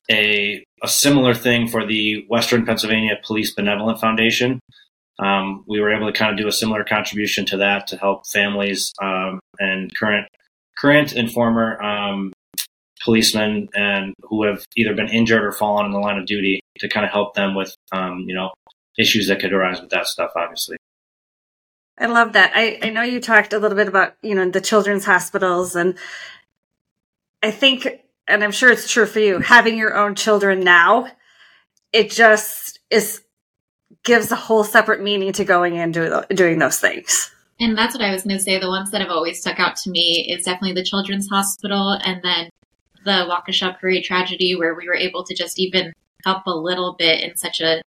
a, 0.09 0.63
a 0.81 0.87
similar 0.87 1.33
thing 1.33 1.67
for 1.67 1.85
the 1.85 2.25
Western 2.29 2.65
Pennsylvania 2.65 3.15
Police 3.25 3.53
Benevolent 3.53 3.99
Foundation. 3.99 4.61
Um, 5.19 5.63
we 5.67 5.79
were 5.79 5.93
able 5.93 6.11
to 6.11 6.17
kind 6.17 6.31
of 6.31 6.37
do 6.37 6.47
a 6.47 6.51
similar 6.51 6.83
contribution 6.83 7.45
to 7.47 7.57
that 7.57 7.87
to 7.87 7.97
help 7.97 8.27
families 8.27 8.91
um, 9.01 9.39
and 9.59 9.95
current 9.95 10.27
current 10.77 11.13
and 11.13 11.31
former 11.31 11.81
um, 11.81 12.33
policemen 13.03 13.69
and 13.75 14.13
who 14.23 14.43
have 14.43 14.65
either 14.75 14.93
been 14.93 15.07
injured 15.07 15.43
or 15.43 15.51
fallen 15.51 15.85
in 15.85 15.91
the 15.91 15.99
line 15.99 16.17
of 16.17 16.25
duty 16.25 16.59
to 16.79 16.89
kind 16.89 17.05
of 17.05 17.11
help 17.11 17.33
them 17.33 17.55
with 17.55 17.73
um, 17.91 18.25
you 18.27 18.35
know 18.35 18.51
issues 18.97 19.27
that 19.27 19.39
could 19.39 19.53
arise 19.53 19.79
with 19.79 19.89
that 19.89 20.05
stuff 20.05 20.31
obviously. 20.35 20.77
I 21.97 22.07
love 22.07 22.33
that. 22.33 22.51
I, 22.53 22.77
I 22.83 22.89
know 22.89 23.03
you 23.03 23.21
talked 23.21 23.53
a 23.53 23.59
little 23.59 23.77
bit 23.77 23.87
about 23.87 24.15
you 24.21 24.35
know 24.35 24.49
the 24.49 24.61
children's 24.61 25.05
hospitals 25.05 25.75
and 25.75 25.97
i 27.41 27.51
think 27.51 27.87
and 28.27 28.43
I'm 28.43 28.51
sure 28.51 28.71
it's 28.71 28.89
true 28.89 29.05
for 29.05 29.19
you, 29.19 29.39
having 29.39 29.77
your 29.77 29.95
own 29.95 30.15
children 30.15 30.61
now, 30.61 31.07
it 31.93 32.09
just 32.09 32.79
is 32.89 33.21
gives 34.05 34.31
a 34.31 34.35
whole 34.35 34.63
separate 34.63 35.01
meaning 35.01 35.33
to 35.33 35.43
going 35.43 35.77
and 35.77 35.93
do, 35.93 36.21
doing 36.29 36.59
those 36.59 36.79
things. 36.79 37.31
And 37.59 37.77
that's 37.77 37.95
what 37.95 38.03
I 38.03 38.11
was 38.11 38.23
going 38.23 38.37
to 38.37 38.43
say. 38.43 38.59
The 38.59 38.67
ones 38.67 38.91
that 38.91 39.01
have 39.01 39.09
always 39.09 39.39
stuck 39.39 39.59
out 39.59 39.75
to 39.77 39.89
me 39.89 40.27
is 40.29 40.45
definitely 40.45 40.73
the 40.73 40.83
Children's 40.83 41.27
Hospital 41.27 41.99
and 42.03 42.21
then 42.23 42.49
the 43.03 43.27
Waukesha 43.29 43.79
Parade 43.79 44.03
tragedy, 44.03 44.55
where 44.55 44.75
we 44.75 44.87
were 44.87 44.95
able 44.95 45.23
to 45.23 45.35
just 45.35 45.59
even 45.59 45.93
help 46.23 46.45
a 46.47 46.55
little 46.55 46.95
bit 46.97 47.21
in 47.21 47.35
such 47.35 47.61
a 47.61 47.81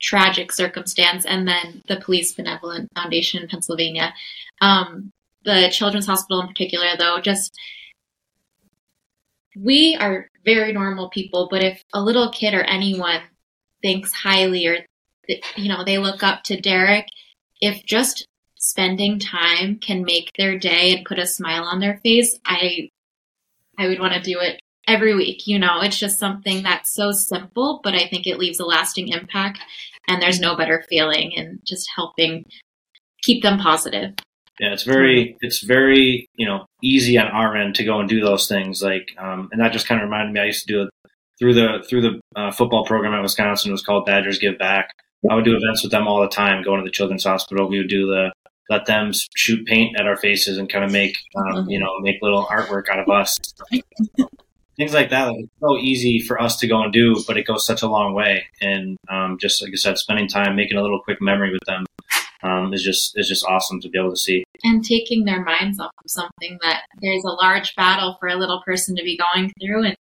tragic 0.00 0.52
circumstance, 0.52 1.24
and 1.24 1.46
then 1.46 1.82
the 1.88 1.96
Police 1.96 2.32
Benevolent 2.32 2.88
Foundation 2.94 3.42
in 3.42 3.48
Pennsylvania. 3.48 4.14
Um, 4.60 5.10
the 5.44 5.68
Children's 5.70 6.06
Hospital 6.06 6.40
in 6.40 6.48
particular, 6.48 6.96
though, 6.98 7.20
just 7.20 7.58
we 9.56 9.96
are 9.96 10.30
very 10.44 10.72
normal 10.72 11.10
people, 11.10 11.48
but 11.50 11.62
if 11.62 11.82
a 11.92 12.00
little 12.00 12.30
kid 12.30 12.54
or 12.54 12.62
anyone 12.62 13.20
thinks 13.82 14.12
highly 14.12 14.66
or 14.66 14.78
you 15.56 15.68
know 15.68 15.84
they 15.84 15.98
look 15.98 16.22
up 16.22 16.42
to 16.44 16.60
Derek, 16.60 17.06
if 17.60 17.84
just 17.84 18.26
spending 18.56 19.18
time 19.18 19.78
can 19.78 20.04
make 20.04 20.30
their 20.36 20.58
day 20.58 20.94
and 20.94 21.06
put 21.06 21.18
a 21.18 21.26
smile 21.26 21.64
on 21.64 21.80
their 21.80 21.98
face, 22.02 22.38
I 22.44 22.90
I 23.78 23.88
would 23.88 24.00
want 24.00 24.14
to 24.14 24.20
do 24.20 24.38
it 24.40 24.60
every 24.86 25.14
week. 25.14 25.46
You 25.46 25.58
know, 25.58 25.80
it's 25.80 25.98
just 25.98 26.18
something 26.18 26.62
that's 26.62 26.92
so 26.92 27.12
simple, 27.12 27.80
but 27.82 27.94
I 27.94 28.06
think 28.08 28.26
it 28.26 28.38
leaves 28.38 28.60
a 28.60 28.66
lasting 28.66 29.08
impact. 29.08 29.60
And 30.08 30.20
there's 30.20 30.40
no 30.40 30.56
better 30.56 30.84
feeling 30.88 31.32
in 31.32 31.60
just 31.64 31.88
helping 31.94 32.44
keep 33.22 33.42
them 33.42 33.58
positive. 33.58 34.14
Yeah, 34.58 34.72
it's 34.72 34.82
very 34.82 35.38
it's 35.40 35.62
very 35.62 36.28
you 36.34 36.46
know 36.46 36.66
easy 36.82 37.16
on 37.16 37.28
our 37.28 37.56
end 37.56 37.76
to 37.76 37.84
go 37.84 37.98
and 38.00 38.08
do 38.08 38.20
those 38.20 38.46
things. 38.46 38.82
Like, 38.82 39.08
um, 39.18 39.48
and 39.52 39.60
that 39.60 39.72
just 39.72 39.86
kind 39.86 40.00
of 40.00 40.04
reminded 40.04 40.34
me. 40.34 40.40
I 40.40 40.46
used 40.46 40.66
to 40.66 40.72
do 40.72 40.90
through 41.40 41.54
the 41.54 41.84
through 41.88 42.02
the 42.02 42.20
uh, 42.36 42.52
football 42.52 42.84
program 42.84 43.14
at 43.14 43.22
Wisconsin. 43.22 43.70
It 43.70 43.72
was 43.72 43.82
called 43.82 44.06
Badgers 44.06 44.38
Give 44.38 44.56
Back. 44.58 44.90
I 45.28 45.34
would 45.34 45.44
do 45.44 45.56
events 45.56 45.82
with 45.82 45.90
them 45.90 46.06
all 46.06 46.20
the 46.20 46.28
time. 46.28 46.62
Going 46.62 46.80
to 46.80 46.84
the 46.84 46.92
children's 46.92 47.24
hospital, 47.24 47.68
we 47.68 47.78
would 47.78 47.88
do 47.88 48.06
the 48.06 48.30
let 48.70 48.86
them 48.86 49.10
shoot 49.36 49.66
paint 49.66 49.98
at 49.98 50.06
our 50.06 50.16
faces 50.16 50.56
and 50.56 50.70
kind 50.70 50.84
of 50.84 50.92
make 50.92 51.16
um, 51.36 51.68
you 51.68 51.78
know 51.78 51.98
make 52.00 52.16
little 52.22 52.46
artwork 52.46 52.88
out 52.88 53.00
of 53.00 53.08
us 53.08 53.36
things 54.76 54.94
like 54.94 55.10
that 55.10 55.26
like 55.26 55.40
it's 55.40 55.52
so 55.60 55.76
easy 55.76 56.20
for 56.20 56.40
us 56.40 56.56
to 56.56 56.68
go 56.68 56.80
and 56.82 56.92
do 56.92 57.22
but 57.26 57.36
it 57.36 57.46
goes 57.46 57.66
such 57.66 57.82
a 57.82 57.88
long 57.88 58.14
way 58.14 58.44
and 58.62 58.96
um, 59.10 59.36
just 59.38 59.60
like 59.60 59.72
i 59.72 59.76
said 59.76 59.98
spending 59.98 60.28
time 60.28 60.56
making 60.56 60.78
a 60.78 60.82
little 60.82 61.02
quick 61.02 61.20
memory 61.20 61.52
with 61.52 61.64
them 61.66 61.84
um, 62.42 62.72
is 62.72 62.82
just 62.82 63.18
is 63.18 63.28
just 63.28 63.44
awesome 63.44 63.80
to 63.80 63.88
be 63.90 63.98
able 63.98 64.10
to 64.10 64.16
see 64.16 64.44
and 64.62 64.84
taking 64.84 65.24
their 65.24 65.44
minds 65.44 65.78
off 65.78 65.90
of 66.02 66.10
something 66.10 66.58
that 66.62 66.82
there's 67.02 67.24
a 67.24 67.32
large 67.32 67.74
battle 67.74 68.16
for 68.20 68.28
a 68.28 68.36
little 68.36 68.62
person 68.64 68.96
to 68.96 69.02
be 69.02 69.18
going 69.18 69.52
through 69.60 69.84
and 69.84 69.96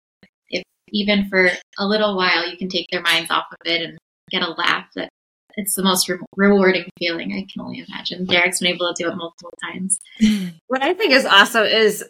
even 0.90 1.30
for 1.30 1.50
a 1.78 1.86
little 1.86 2.16
while 2.16 2.50
you 2.50 2.58
can 2.58 2.70
take 2.70 2.88
their 2.92 3.02
minds 3.02 3.30
off 3.32 3.46
of 3.52 3.58
it 3.66 3.82
and 3.82 3.98
get 4.32 4.42
a 4.42 4.52
laugh 4.52 4.86
that 4.96 5.10
it's 5.58 5.74
the 5.74 5.84
most 5.84 6.08
re- 6.08 6.20
rewarding 6.36 6.86
feeling 7.00 7.34
I 7.34 7.46
can 7.52 7.62
only 7.62 7.84
imagine. 7.88 8.26
Derek's 8.26 8.60
been 8.60 8.74
able 8.74 8.94
to 8.94 9.04
do 9.04 9.10
it 9.10 9.16
multiple 9.16 9.54
times. 9.62 10.00
What 10.68 10.84
I 10.84 10.94
think 10.94 11.14
is 11.14 11.26
awesome 11.26 11.64
is 11.64 12.04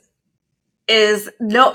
is 0.88 1.30
no. 1.40 1.74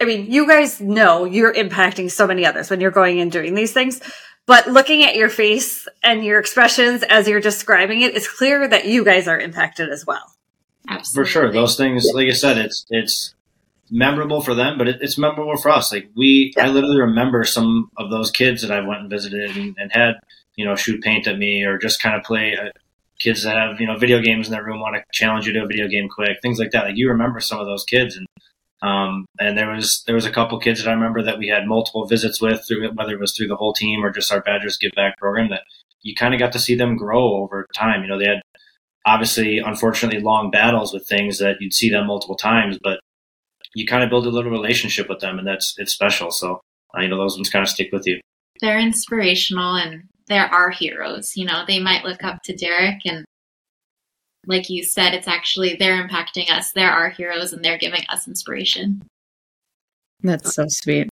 I 0.00 0.06
mean, 0.06 0.30
you 0.32 0.46
guys 0.48 0.80
know 0.80 1.24
you're 1.24 1.52
impacting 1.52 2.10
so 2.10 2.26
many 2.26 2.46
others 2.46 2.70
when 2.70 2.80
you're 2.80 2.90
going 2.90 3.20
and 3.20 3.30
doing 3.30 3.54
these 3.54 3.72
things. 3.72 4.00
But 4.46 4.66
looking 4.68 5.02
at 5.02 5.16
your 5.16 5.28
face 5.28 5.86
and 6.02 6.24
your 6.24 6.40
expressions 6.40 7.02
as 7.02 7.28
you're 7.28 7.40
describing 7.40 8.00
it, 8.00 8.16
it's 8.16 8.28
clear 8.28 8.66
that 8.66 8.86
you 8.86 9.04
guys 9.04 9.28
are 9.28 9.38
impacted 9.38 9.90
as 9.90 10.06
well. 10.06 10.32
Absolutely. 10.88 11.28
For 11.28 11.30
sure, 11.30 11.52
those 11.52 11.76
things, 11.76 12.10
like 12.14 12.28
I 12.28 12.32
said, 12.32 12.58
it's 12.58 12.86
it's 12.88 13.34
memorable 13.90 14.40
for 14.40 14.54
them, 14.54 14.78
but 14.78 14.88
it, 14.88 14.98
it's 15.00 15.18
memorable 15.18 15.56
for 15.56 15.70
us. 15.70 15.92
Like 15.92 16.08
we, 16.16 16.52
yeah. 16.56 16.66
I 16.66 16.68
literally 16.68 17.00
remember 17.00 17.44
some 17.44 17.90
of 17.96 18.10
those 18.10 18.30
kids 18.30 18.62
that 18.62 18.70
I 18.70 18.80
went 18.86 19.00
and 19.00 19.10
visited 19.10 19.56
and, 19.56 19.76
and 19.78 19.92
had 19.92 20.14
you 20.60 20.66
know, 20.66 20.76
shoot 20.76 21.02
paint 21.02 21.26
at 21.26 21.38
me 21.38 21.64
or 21.64 21.78
just 21.78 22.02
kind 22.02 22.14
of 22.14 22.22
play. 22.22 22.54
Uh, 22.54 22.68
kids 23.18 23.42
that 23.42 23.56
have 23.56 23.80
you 23.80 23.86
know 23.86 23.96
video 23.96 24.20
games 24.20 24.46
in 24.46 24.52
their 24.52 24.64
room 24.64 24.80
want 24.80 24.96
to 24.96 25.02
challenge 25.12 25.46
you 25.46 25.52
to 25.52 25.62
a 25.62 25.66
video 25.66 25.88
game 25.88 26.08
quick, 26.08 26.38
things 26.42 26.58
like 26.58 26.70
that. 26.72 26.84
Like 26.84 26.96
you 26.96 27.08
remember 27.08 27.40
some 27.40 27.58
of 27.58 27.66
those 27.66 27.84
kids, 27.84 28.16
and 28.16 28.26
um, 28.82 29.24
and 29.38 29.56
there 29.56 29.70
was 29.70 30.02
there 30.06 30.14
was 30.14 30.26
a 30.26 30.30
couple 30.30 30.58
kids 30.58 30.82
that 30.82 30.90
I 30.90 30.92
remember 30.92 31.22
that 31.22 31.38
we 31.38 31.48
had 31.48 31.66
multiple 31.66 32.06
visits 32.06 32.42
with, 32.42 32.62
through 32.66 32.90
whether 32.92 33.14
it 33.14 33.20
was 33.20 33.34
through 33.34 33.48
the 33.48 33.56
whole 33.56 33.72
team 33.72 34.04
or 34.04 34.10
just 34.10 34.30
our 34.30 34.42
Badgers 34.42 34.76
Give 34.76 34.92
Back 34.94 35.16
program. 35.16 35.48
That 35.48 35.62
you 36.02 36.14
kind 36.14 36.34
of 36.34 36.40
got 36.40 36.52
to 36.52 36.58
see 36.58 36.74
them 36.74 36.96
grow 36.96 37.36
over 37.36 37.66
time. 37.74 38.02
You 38.02 38.08
know, 38.08 38.18
they 38.18 38.26
had 38.26 38.42
obviously, 39.06 39.58
unfortunately, 39.58 40.20
long 40.20 40.50
battles 40.50 40.92
with 40.92 41.06
things 41.06 41.38
that 41.38 41.56
you'd 41.60 41.72
see 41.72 41.88
them 41.88 42.06
multiple 42.06 42.36
times, 42.36 42.78
but 42.82 43.00
you 43.74 43.86
kind 43.86 44.02
of 44.02 44.10
build 44.10 44.26
a 44.26 44.30
little 44.30 44.50
relationship 44.50 45.08
with 45.08 45.20
them, 45.20 45.38
and 45.38 45.46
that's 45.46 45.74
it's 45.78 45.92
special. 45.92 46.30
So 46.30 46.60
uh, 46.96 47.00
you 47.00 47.08
know, 47.08 47.18
those 47.18 47.36
ones 47.36 47.50
kind 47.50 47.62
of 47.62 47.68
stick 47.68 47.90
with 47.92 48.06
you. 48.06 48.20
They're 48.60 48.78
inspirational, 48.78 49.76
and 49.76 50.04
there 50.28 50.44
are 50.44 50.50
our 50.50 50.70
heroes. 50.70 51.36
You 51.36 51.46
know, 51.46 51.64
they 51.66 51.80
might 51.80 52.04
look 52.04 52.24
up 52.24 52.42
to 52.44 52.56
Derek 52.56 53.04
and 53.04 53.24
like 54.46 54.70
you 54.70 54.82
said, 54.82 55.14
it's 55.14 55.28
actually 55.28 55.76
they're 55.76 56.06
impacting 56.06 56.50
us. 56.50 56.72
They're 56.72 56.90
our 56.90 57.10
heroes 57.10 57.52
and 57.52 57.64
they're 57.64 57.78
giving 57.78 58.04
us 58.08 58.26
inspiration. 58.26 59.02
That's 60.22 60.54
so 60.54 60.64
sweet. 60.68 61.08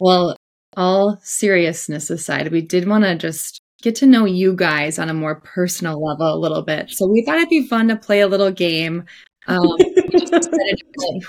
Well, 0.00 0.36
all 0.76 1.18
seriousness 1.22 2.10
aside, 2.10 2.50
we 2.52 2.62
did 2.62 2.88
want 2.88 3.04
to 3.04 3.16
just 3.16 3.60
get 3.82 3.94
to 3.96 4.06
know 4.06 4.24
you 4.24 4.54
guys 4.54 4.98
on 4.98 5.08
a 5.08 5.14
more 5.14 5.36
personal 5.40 6.02
level 6.02 6.34
a 6.34 6.38
little 6.38 6.62
bit. 6.62 6.90
So 6.90 7.06
we 7.06 7.24
thought 7.24 7.36
it'd 7.36 7.48
be 7.48 7.66
fun 7.66 7.88
to 7.88 7.96
play 7.96 8.20
a 8.20 8.28
little 8.28 8.50
game. 8.50 9.04
Um, 9.48 9.76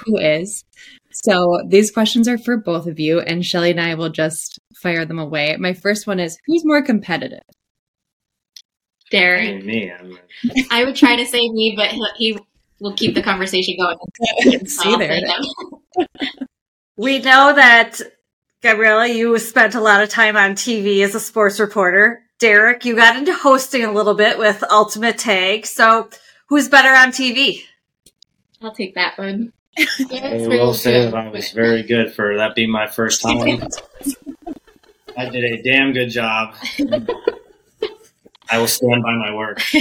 who 0.05 0.17
is. 0.17 0.63
So 1.11 1.61
these 1.67 1.89
questions 1.91 2.27
are 2.27 2.38
for 2.38 2.57
both 2.57 2.85
of 2.85 2.99
you, 2.99 3.19
and 3.19 3.45
Shelly 3.45 3.71
and 3.71 3.81
I 3.81 3.95
will 3.95 4.09
just 4.09 4.59
fire 4.81 5.05
them 5.05 5.19
away. 5.19 5.55
My 5.57 5.73
first 5.73 6.05
one 6.05 6.19
is 6.19 6.38
Who's 6.45 6.65
more 6.65 6.81
competitive? 6.81 7.41
Derek. 9.11 9.65
Me. 9.65 9.91
I 10.69 10.83
would 10.85 10.95
try 10.95 11.15
to 11.15 11.25
say 11.25 11.49
me, 11.49 11.73
but 11.75 11.88
he, 11.88 12.05
he 12.17 12.39
will 12.79 12.93
keep 12.93 13.15
the 13.15 13.23
conversation 13.23 13.75
going. 13.79 14.65
See 14.67 14.95
there. 14.95 15.19
we 16.97 17.19
know 17.19 17.53
that, 17.55 17.99
Gabriella, 18.61 19.07
you 19.07 19.38
spent 19.39 19.75
a 19.75 19.81
lot 19.81 20.03
of 20.03 20.09
time 20.09 20.38
on 20.38 20.51
TV 20.51 21.03
as 21.03 21.15
a 21.15 21.19
sports 21.19 21.59
reporter. 21.59 22.21
Derek, 22.39 22.85
you 22.85 22.95
got 22.95 23.17
into 23.17 23.33
hosting 23.33 23.83
a 23.83 23.91
little 23.91 24.13
bit 24.13 24.38
with 24.38 24.63
Ultimate 24.69 25.17
Tag. 25.17 25.65
So, 25.65 26.09
who's 26.47 26.69
better 26.69 26.89
on 26.89 27.09
TV? 27.09 27.63
I'll 28.61 28.73
take 28.73 28.95
that 28.95 29.17
one. 29.17 29.53
I 29.77 30.45
will 30.47 30.73
say 30.73 31.05
that 31.05 31.13
I 31.13 31.29
was 31.29 31.51
very 31.51 31.83
good 31.83 32.13
for 32.13 32.35
that 32.37 32.55
being 32.55 32.71
my 32.71 32.87
first 32.87 33.21
time. 33.25 33.61
I 35.17 35.29
did 35.29 35.43
a 35.43 35.61
damn 35.63 35.93
good 35.93 36.09
job. 36.09 36.55
I 38.49 38.57
will 38.57 38.67
stand 38.67 39.03
by 39.03 39.13
my 39.15 39.33
work. 39.33 39.61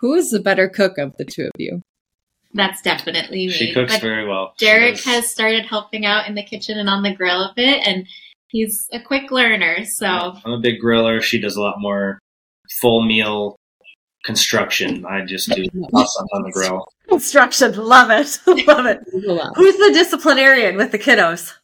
Who 0.00 0.14
is 0.14 0.30
the 0.30 0.40
better 0.40 0.68
cook 0.68 0.98
of 0.98 1.16
the 1.16 1.24
two 1.24 1.44
of 1.44 1.52
you? 1.58 1.82
That's 2.52 2.82
definitely 2.82 3.46
me. 3.46 3.52
She 3.52 3.72
cooks 3.72 3.94
but 3.94 4.00
very 4.00 4.26
well. 4.26 4.54
Derek 4.58 4.98
has 5.04 5.30
started 5.30 5.66
helping 5.66 6.04
out 6.04 6.26
in 6.26 6.34
the 6.34 6.42
kitchen 6.42 6.78
and 6.78 6.88
on 6.88 7.02
the 7.02 7.14
grill 7.14 7.42
a 7.42 7.52
bit, 7.54 7.86
and 7.86 8.06
he's 8.48 8.88
a 8.92 9.00
quick 9.00 9.30
learner. 9.30 9.84
So 9.84 10.06
I'm 10.06 10.52
a 10.52 10.58
big 10.58 10.80
griller. 10.82 11.22
She 11.22 11.40
does 11.40 11.56
a 11.56 11.60
lot 11.60 11.76
more 11.78 12.18
full 12.80 13.04
meal 13.04 13.56
construction. 14.24 15.04
I 15.06 15.24
just 15.24 15.48
do 15.50 15.64
awesome 15.92 16.26
on 16.32 16.42
the 16.42 16.52
grill. 16.52 16.86
Construction, 17.08 17.74
love 17.74 18.10
it, 18.10 18.38
love 18.66 18.86
it. 18.86 19.00
Who's 19.12 19.76
the 19.76 19.90
disciplinarian 19.92 20.76
with 20.76 20.92
the 20.92 20.98
kiddos? 20.98 21.54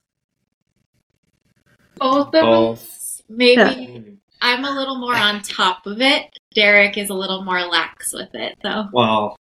Both 1.96 2.34
of 2.34 2.44
us. 2.44 3.22
Maybe 3.28 3.60
yeah. 3.60 4.00
I'm 4.42 4.64
a 4.64 4.70
little 4.70 4.98
more 4.98 5.16
on 5.16 5.42
top 5.42 5.86
of 5.86 6.00
it. 6.00 6.26
Derek 6.54 6.98
is 6.98 7.10
a 7.10 7.14
little 7.14 7.42
more 7.42 7.60
lax 7.62 8.12
with 8.12 8.34
it, 8.34 8.58
though. 8.62 8.88
Well, 8.92 9.36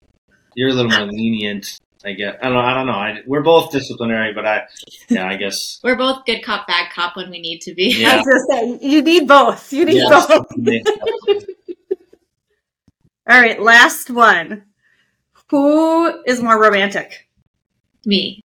you're 0.54 0.70
a 0.70 0.72
little 0.72 0.90
more 0.90 1.06
lenient. 1.06 1.78
I 2.04 2.12
guess 2.12 2.36
I 2.40 2.44
don't 2.44 2.54
know. 2.54 2.60
I 2.60 2.74
don't 2.74 2.86
know. 2.86 2.92
I, 2.92 3.18
we're 3.26 3.42
both 3.42 3.72
disciplinary, 3.72 4.32
but 4.32 4.46
I, 4.46 4.62
yeah, 5.08 5.28
I 5.28 5.36
guess 5.36 5.80
we're 5.84 5.96
both 5.96 6.24
good 6.24 6.42
cop, 6.42 6.66
bad 6.66 6.90
cop 6.92 7.16
when 7.16 7.30
we 7.30 7.40
need 7.40 7.60
to 7.62 7.74
be. 7.74 7.94
Yeah. 8.00 8.12
I 8.12 8.16
was 8.16 8.26
gonna 8.26 8.78
say 8.78 8.86
you 8.86 9.02
need 9.02 9.28
both. 9.28 9.72
You 9.72 9.84
need 9.84 9.96
yes. 9.96 10.26
both. 10.26 10.46
All 13.30 13.40
right, 13.40 13.62
last 13.62 14.10
one. 14.10 14.64
Who 15.50 16.24
is 16.24 16.42
more 16.42 16.60
romantic? 16.60 17.28
Me. 18.04 18.40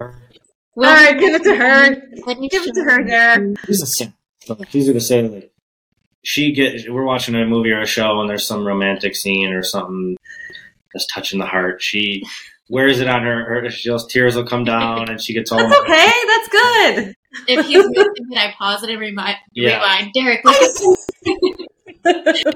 All 0.00 0.12
right, 0.76 1.18
give 1.18 1.34
it 1.34 1.42
to 1.42 1.56
her. 1.56 1.94
Give 2.50 2.66
it 2.66 2.74
to 2.74 2.84
her 2.84 3.04
there. 3.04 3.52
It's 3.68 4.74
easy 4.74 4.92
to 4.92 5.00
say 5.00 5.22
like 5.22 5.52
she 6.22 6.52
get 6.52 6.88
we're 6.88 7.04
watching 7.04 7.34
a 7.34 7.44
movie 7.44 7.72
or 7.72 7.80
a 7.80 7.86
show 7.86 8.20
and 8.20 8.30
there's 8.30 8.46
some 8.46 8.64
romantic 8.64 9.16
scene 9.16 9.52
or 9.52 9.64
something 9.64 10.16
that's 10.94 11.06
touching 11.06 11.40
the 11.40 11.46
heart. 11.46 11.82
She 11.82 12.22
wears 12.68 13.00
it 13.00 13.08
on 13.08 13.22
her, 13.22 13.44
her 13.44 13.68
just 13.68 14.08
tears 14.10 14.36
will 14.36 14.46
come 14.46 14.62
down 14.62 15.10
and 15.10 15.20
she 15.20 15.34
gets 15.34 15.50
all 15.50 15.58
That's 15.58 15.80
okay, 15.80 16.12
that's 16.28 16.48
good. 16.48 17.16
If 17.48 17.66
he's 17.66 17.84
moving 17.84 18.28
that 18.30 18.38
I 18.38 18.54
pause 18.56 18.82
it 18.82 18.90
and 18.90 19.00
remind, 19.00 19.36
yeah. 19.52 19.76
rewind. 19.76 20.12
Derek, 20.12 20.42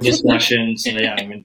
discussions. 0.00 0.86
yeah, 0.86 1.16
I 1.18 1.26
mean, 1.26 1.42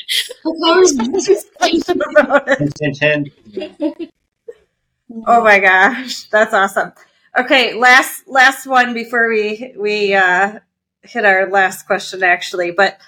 oh 5.28 5.44
my 5.44 5.60
gosh, 5.60 6.24
that's 6.24 6.54
awesome. 6.54 6.94
Okay, 7.38 7.74
last 7.74 8.28
last 8.28 8.68
one 8.68 8.94
before 8.94 9.30
we 9.30 9.74
we 9.78 10.14
uh, 10.14 10.60
hit 11.04 11.26
our 11.26 11.50
last 11.50 11.86
question, 11.86 12.24
actually. 12.24 12.72
But 12.72 13.00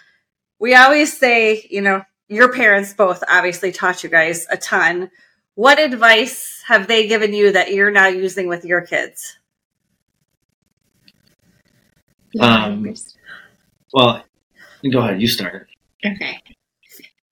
we 0.60 0.76
always 0.76 1.18
say, 1.18 1.68
you 1.70 1.82
know, 1.82 2.04
your 2.30 2.54
parents 2.54 2.94
both 2.94 3.24
obviously 3.30 3.72
taught 3.72 4.04
you 4.04 4.10
guys 4.10 4.48
a 4.50 4.58
ton. 4.58 5.12
what 5.56 5.80
advice 5.80 6.64
have 6.68 6.88
they 6.88 7.08
given 7.08 7.34
you 7.34 7.52
that 7.52 7.74
you're 7.74 7.92
now 7.92 8.08
using 8.08 8.48
with 8.48 8.66
your 8.66 8.82
kids? 8.82 9.38
Um, 12.40 12.94
well, 13.94 14.24
go 14.92 15.00
ahead. 15.00 15.22
You 15.22 15.28
start. 15.28 15.70
Okay. 16.06 16.40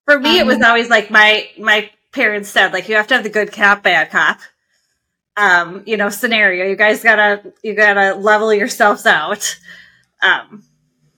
For 0.05 0.20
me, 0.20 0.39
it 0.39 0.46
was 0.46 0.58
Um, 0.58 0.63
always 0.63 0.89
like 0.89 1.10
my 1.12 1.50
my 1.58 1.89
parents 2.12 2.50
said, 2.50 2.74
like 2.74 2.88
you 2.89 2.96
have 2.96 3.08
to 3.08 3.15
have 3.15 3.24
the 3.24 3.29
good 3.29 3.51
cop, 3.51 3.84
bad 3.84 4.10
cop. 4.12 4.39
Um, 5.38 5.84
you 5.86 5.98
know, 5.98 6.10
scenario. 6.10 6.65
You 6.65 6.75
guys 6.75 7.03
gotta 7.03 7.53
you 7.63 7.74
gotta 7.75 8.15
level 8.15 8.53
yourselves 8.53 9.05
out. 9.05 9.58
Um, 10.22 10.63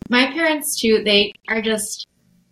My 0.10 0.28
parents 0.28 0.80
too, 0.80 1.04
they 1.04 1.34
are 1.50 1.62
just 1.62 2.08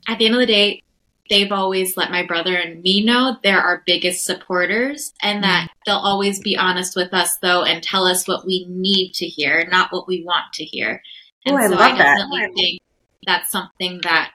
at 0.07 0.17
the 0.17 0.25
end 0.25 0.35
of 0.35 0.39
the 0.39 0.45
day, 0.47 0.81
they've 1.29 1.51
always 1.51 1.95
let 1.95 2.11
my 2.11 2.25
brother 2.25 2.55
and 2.55 2.81
me 2.81 3.03
know 3.05 3.37
they're 3.43 3.61
our 3.61 3.83
biggest 3.85 4.25
supporters 4.25 5.13
and 5.21 5.43
that 5.43 5.69
they'll 5.85 5.95
always 5.95 6.39
be 6.41 6.57
honest 6.57 6.95
with 6.95 7.13
us 7.13 7.37
though 7.41 7.63
and 7.63 7.83
tell 7.83 8.05
us 8.05 8.27
what 8.27 8.45
we 8.45 8.65
need 8.69 9.13
to 9.13 9.25
hear, 9.27 9.65
not 9.71 9.91
what 9.93 10.07
we 10.07 10.23
want 10.25 10.51
to 10.53 10.65
hear. 10.65 11.01
And 11.45 11.55
Oh, 11.55 11.59
I 11.59 11.67
so 11.67 11.75
love 11.75 11.81
I 11.93 11.97
that. 11.97 12.17
definitely 12.17 12.53
think 12.55 12.79
that's 13.25 13.51
something 13.51 13.99
that 14.03 14.31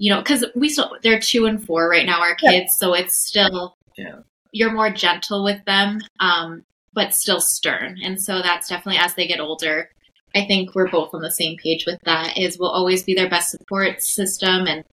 you 0.00 0.12
know, 0.12 0.20
because 0.20 0.44
we 0.54 0.68
still 0.68 0.96
they're 1.02 1.18
two 1.18 1.46
and 1.46 1.64
four 1.64 1.88
right 1.88 2.06
now, 2.06 2.20
our 2.20 2.36
Yeah. 2.42 2.50
kids, 2.52 2.76
so 2.78 2.94
it's 2.94 3.26
still 3.26 3.74
Yeah. 3.96 4.20
you're 4.52 4.72
more 4.72 4.90
gentle 4.90 5.42
with 5.44 5.64
them, 5.64 6.00
um, 6.20 6.62
but 6.92 7.14
still 7.14 7.40
stern. 7.40 7.98
And 8.02 8.20
so 8.20 8.40
that's 8.40 8.68
definitely 8.68 9.00
as 9.00 9.14
they 9.14 9.26
get 9.26 9.40
older, 9.40 9.90
I 10.34 10.46
think 10.46 10.74
we're 10.74 10.88
both 10.88 11.12
on 11.14 11.20
the 11.20 11.30
same 11.30 11.56
page 11.56 11.84
with 11.84 11.98
that. 12.04 12.38
Is 12.38 12.58
we'll 12.58 12.70
always 12.70 13.02
be 13.02 13.14
their 13.14 13.28
best 13.28 13.50
support 13.50 14.02
system 14.02 14.66
and 14.66 14.84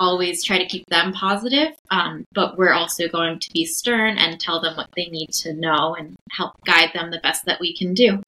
always 0.00 0.44
try 0.44 0.58
to 0.58 0.66
keep 0.66 0.84
them 0.86 1.12
positive. 1.12 1.74
Um, 1.90 2.24
but 2.32 2.56
we're 2.58 2.72
also 2.72 3.08
going 3.08 3.38
to 3.40 3.50
be 3.52 3.64
stern 3.64 4.18
and 4.18 4.40
tell 4.40 4.60
them 4.60 4.76
what 4.76 4.88
they 4.96 5.06
need 5.06 5.30
to 5.42 5.52
know 5.54 5.94
and 5.94 6.16
help 6.32 6.52
guide 6.64 6.90
them 6.94 7.10
the 7.10 7.20
best 7.20 7.44
that 7.46 7.60
we 7.60 7.76
can 7.76 7.94
do. 7.94 8.22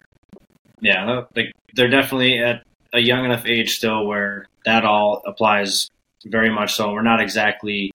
Yeah, 0.81 1.25
like 1.37 1.53
they're 1.75 1.91
definitely 1.91 2.39
at 2.39 2.63
a 2.93 2.99
young 3.01 3.25
enough 3.25 3.47
age 3.47 3.77
still 3.77 4.07
where 4.07 4.47
that 4.65 4.85
all 4.85 5.23
applies 5.27 5.89
very 6.27 6.51
much 6.51 6.75
so. 6.75 6.93
We're 6.93 7.03
not 7.03 7.21
exactly, 7.21 7.93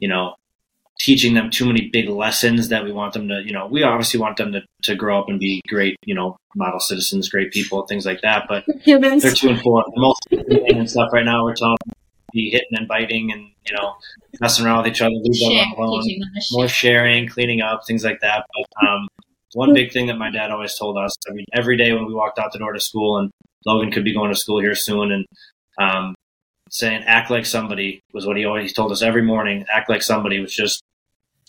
you 0.00 0.08
know, 0.08 0.34
teaching 0.98 1.34
them 1.34 1.50
too 1.50 1.66
many 1.66 1.88
big 1.92 2.08
lessons 2.08 2.68
that 2.68 2.84
we 2.84 2.92
want 2.92 3.12
them 3.12 3.28
to, 3.28 3.42
you 3.44 3.52
know, 3.52 3.66
we 3.66 3.82
obviously 3.82 4.20
want 4.20 4.36
them 4.36 4.52
to, 4.52 4.62
to 4.82 4.94
grow 4.94 5.18
up 5.18 5.28
and 5.28 5.40
be 5.40 5.60
great, 5.68 5.96
you 6.04 6.14
know, 6.14 6.36
model 6.54 6.78
citizens, 6.78 7.28
great 7.28 7.52
people, 7.52 7.86
things 7.86 8.06
like 8.06 8.20
that. 8.22 8.44
But 8.48 8.64
humans. 8.82 9.22
they're 9.22 9.32
two 9.32 9.50
and 9.50 9.60
four. 9.60 9.84
Most 9.96 10.20
and 10.30 10.88
stuff 10.88 11.10
right 11.12 11.24
now, 11.24 11.44
we're 11.44 11.54
telling 11.54 11.76
them 11.84 11.94
to 11.94 12.32
be 12.32 12.50
hitting 12.50 12.78
and 12.78 12.86
biting 12.86 13.32
and, 13.32 13.50
you 13.66 13.76
know, 13.76 13.94
messing 14.40 14.64
around 14.64 14.84
with 14.84 14.92
each 14.92 15.02
other, 15.02 15.14
leave 15.14 15.40
them 15.40 15.72
alone 15.78 16.02
teaching 16.02 16.20
them 16.20 16.30
to 16.34 16.46
more 16.52 16.68
sharing, 16.68 17.28
cleaning 17.28 17.60
up, 17.60 17.82
things 17.86 18.04
like 18.04 18.20
that. 18.20 18.46
But 18.54 18.88
um, 18.88 19.08
one 19.54 19.74
big 19.74 19.92
thing 19.92 20.06
that 20.06 20.18
my 20.18 20.30
dad 20.30 20.50
always 20.50 20.76
told 20.76 20.98
us, 20.98 21.12
I 21.28 21.32
mean, 21.32 21.44
every 21.52 21.76
day 21.76 21.92
when 21.92 22.06
we 22.06 22.14
walked 22.14 22.38
out 22.38 22.52
the 22.52 22.58
door 22.58 22.72
to 22.72 22.80
school, 22.80 23.18
and 23.18 23.30
Logan 23.66 23.90
could 23.90 24.04
be 24.04 24.14
going 24.14 24.30
to 24.30 24.36
school 24.38 24.60
here 24.60 24.74
soon, 24.74 25.12
and 25.12 25.26
um, 25.80 26.14
saying 26.70 27.02
"act 27.04 27.30
like 27.30 27.46
somebody" 27.46 28.00
was 28.12 28.26
what 28.26 28.36
he 28.36 28.44
always 28.44 28.72
told 28.72 28.92
us 28.92 29.02
every 29.02 29.22
morning. 29.22 29.64
Act 29.72 29.88
like 29.88 30.02
somebody 30.02 30.40
was 30.40 30.54
just 30.54 30.82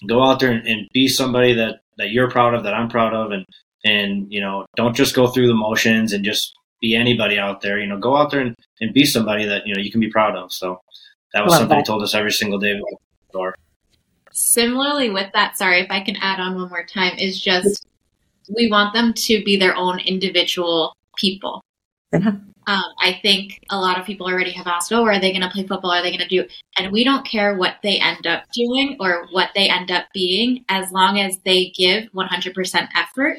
go 0.08 0.24
out 0.24 0.40
there 0.40 0.52
and, 0.52 0.68
and 0.68 0.88
be 0.94 1.08
somebody 1.08 1.54
that 1.54 1.82
that 1.98 2.12
you're 2.12 2.30
proud 2.30 2.54
of, 2.54 2.64
that 2.64 2.74
I'm 2.74 2.90
proud 2.90 3.14
of, 3.14 3.32
and 3.32 3.46
and 3.84 4.32
you 4.32 4.42
know, 4.42 4.66
don't 4.76 4.96
just 4.96 5.16
go 5.16 5.28
through 5.28 5.48
the 5.48 5.54
motions 5.54 6.14
and 6.14 6.24
just 6.26 6.54
be 6.82 6.96
anybody 6.96 7.38
out 7.38 7.62
there. 7.62 7.80
You 7.80 7.88
know, 7.88 8.00
go 8.00 8.16
out 8.16 8.32
there 8.32 8.42
and, 8.42 8.56
and 8.82 8.94
be 8.94 9.06
somebody 9.06 9.46
that 9.46 9.66
you 9.66 9.74
know 9.74 9.82
you 9.82 9.92
can 9.92 10.02
be 10.02 10.10
proud 10.10 10.36
of. 10.36 10.52
So 10.52 10.80
that 11.34 11.44
was 11.44 11.52
Love 11.52 11.60
something 11.60 11.78
that. 11.78 11.84
he 11.84 11.86
told 11.86 12.04
us 12.04 12.16
every 12.16 12.32
single 12.32 12.60
day. 12.60 12.74
we 12.74 12.82
walked 12.82 12.94
out 12.94 13.32
the 13.32 13.38
door. 13.38 13.56
Similarly, 14.32 15.10
with 15.10 15.32
that, 15.34 15.58
sorry 15.58 15.82
if 15.82 15.90
I 15.90 16.02
can 16.02 16.18
add 16.18 16.40
on 16.40 16.56
one 16.56 16.70
more 16.70 16.86
time, 16.86 17.18
is 17.18 17.40
just 17.40 17.86
we 18.54 18.70
want 18.70 18.94
them 18.94 19.14
to 19.14 19.44
be 19.44 19.58
their 19.58 19.75
own 19.75 20.00
individual 20.00 20.94
people. 21.18 21.62
Yeah. 22.12 22.36
Um, 22.67 22.84
I 23.00 23.19
think 23.22 23.60
a 23.69 23.78
lot 23.80 24.00
of 24.00 24.06
people 24.06 24.26
already 24.26 24.52
have 24.52 24.65
asked, 24.65 24.91
oh, 24.91 25.06
are 25.06 25.19
they 25.19 25.32
going 25.32 25.43
to 25.43 25.50
play 25.50 25.67
football? 25.67 25.91
Are 25.91 26.02
they 26.02 26.10
going 26.10 26.28
to 26.28 26.28
do? 26.28 26.48
And 26.80 26.91
we 26.91 27.04
don't 27.04 27.26
care 27.26 27.56
what 27.56 27.76
they 27.84 28.00
end 28.00 28.26
up 28.26 28.43
doing 28.54 28.98
or 29.00 29.28
what 29.32 29.52
they 29.54 29.69
end 29.69 29.91
up 29.91 30.06
being, 30.13 30.65
as 30.67 30.91
long 30.91 31.19
as 31.19 31.38
they 31.46 31.69
give 31.76 32.06
100% 32.13 32.88
effort, 32.96 33.38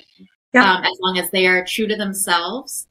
Yeah. 0.52 0.74
um, 0.74 0.84
as 0.84 0.96
long 1.00 1.18
as 1.18 1.28
they 1.32 1.46
are 1.46 1.64
true 1.64 1.88
to 1.88 1.96
themselves. 1.96 2.86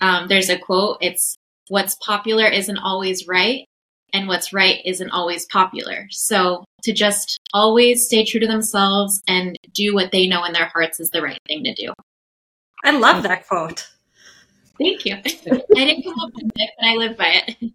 Um, 0.00 0.28
there's 0.28 0.48
a 0.48 0.58
quote 0.58 0.98
it's 1.00 1.36
what's 1.68 1.96
popular 1.96 2.46
isn't 2.46 2.78
always 2.78 3.26
right, 3.26 3.66
and 4.12 4.28
what's 4.28 4.52
right 4.52 4.80
isn't 4.84 5.10
always 5.10 5.46
popular. 5.46 6.06
So 6.10 6.64
to 6.82 6.92
just 6.92 7.38
always 7.52 8.06
stay 8.06 8.24
true 8.24 8.40
to 8.40 8.46
themselves 8.46 9.20
and 9.28 9.56
do 9.74 9.94
what 9.94 10.12
they 10.12 10.26
know 10.26 10.44
in 10.44 10.52
their 10.52 10.66
hearts 10.66 11.00
is 11.00 11.10
the 11.10 11.22
right 11.22 11.38
thing 11.46 11.64
to 11.64 11.74
do. 11.74 11.92
I 12.84 12.92
love 12.92 13.22
that 13.24 13.46
quote. 13.46 13.88
Thank 14.78 15.04
you. 15.04 15.14
I 15.16 15.20
didn't 15.74 16.04
come 16.04 16.18
up 16.20 16.30
with 16.34 16.50
it, 16.54 16.70
but 16.78 16.86
I 16.86 16.94
live 16.96 17.16
by 17.16 17.42
it. 17.46 17.72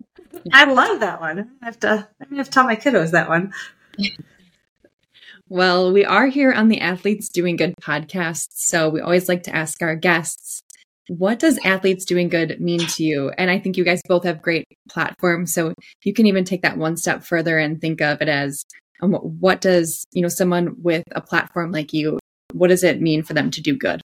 I 0.52 0.66
love 0.66 1.00
that 1.02 1.22
one. 1.22 1.52
I 1.62 1.66
have 1.66 1.80
to. 1.82 2.08
I 2.20 2.36
have 2.36 2.46
to 2.48 2.52
tell 2.52 2.64
my 2.64 2.76
kiddos 2.76 3.12
that 3.12 3.30
one. 3.30 3.54
Well, 5.48 5.94
we 5.94 6.04
are 6.04 6.26
here 6.28 6.52
on 6.52 6.70
the 6.70 6.82
Athletes 6.82 7.30
Doing 7.30 7.56
Good 7.56 7.76
podcast. 7.80 8.48
So 8.54 8.90
we 8.90 9.00
always 9.00 9.30
like 9.30 9.44
to 9.44 9.56
ask 9.56 9.82
our 9.84 9.96
guests, 9.96 10.64
what 11.08 11.40
does 11.40 11.60
athletes 11.64 12.06
doing 12.06 12.30
good 12.30 12.60
mean 12.60 12.80
to 12.80 13.04
you? 13.04 13.32
And 13.38 13.50
I 13.52 13.60
think 13.60 13.78
you 13.78 13.84
guys 13.84 14.02
both 14.08 14.24
have 14.24 14.42
great 14.42 14.66
platforms. 14.90 15.54
So 15.54 15.74
you 16.04 16.14
can 16.14 16.26
even 16.26 16.44
take 16.44 16.62
that 16.64 16.78
one 16.78 16.98
step 16.98 17.24
further 17.24 17.58
and 17.58 17.80
think 17.80 18.02
of 18.02 18.22
it 18.22 18.30
as 18.30 18.64
um, 19.02 19.14
what- 19.14 19.62
does, 19.62 20.06
you 20.12 20.22
know, 20.22 20.28
someone 20.28 20.76
with 20.82 21.04
a 21.12 21.22
platform 21.22 21.72
like 21.72 21.94
you, 21.94 22.20
what 22.54 22.70
does 22.70 22.84
it 22.84 23.02
mean 23.02 23.24
for 23.24 23.34
them 23.34 23.52
to 23.52 23.62
do 23.62 23.76
good? 23.76 24.02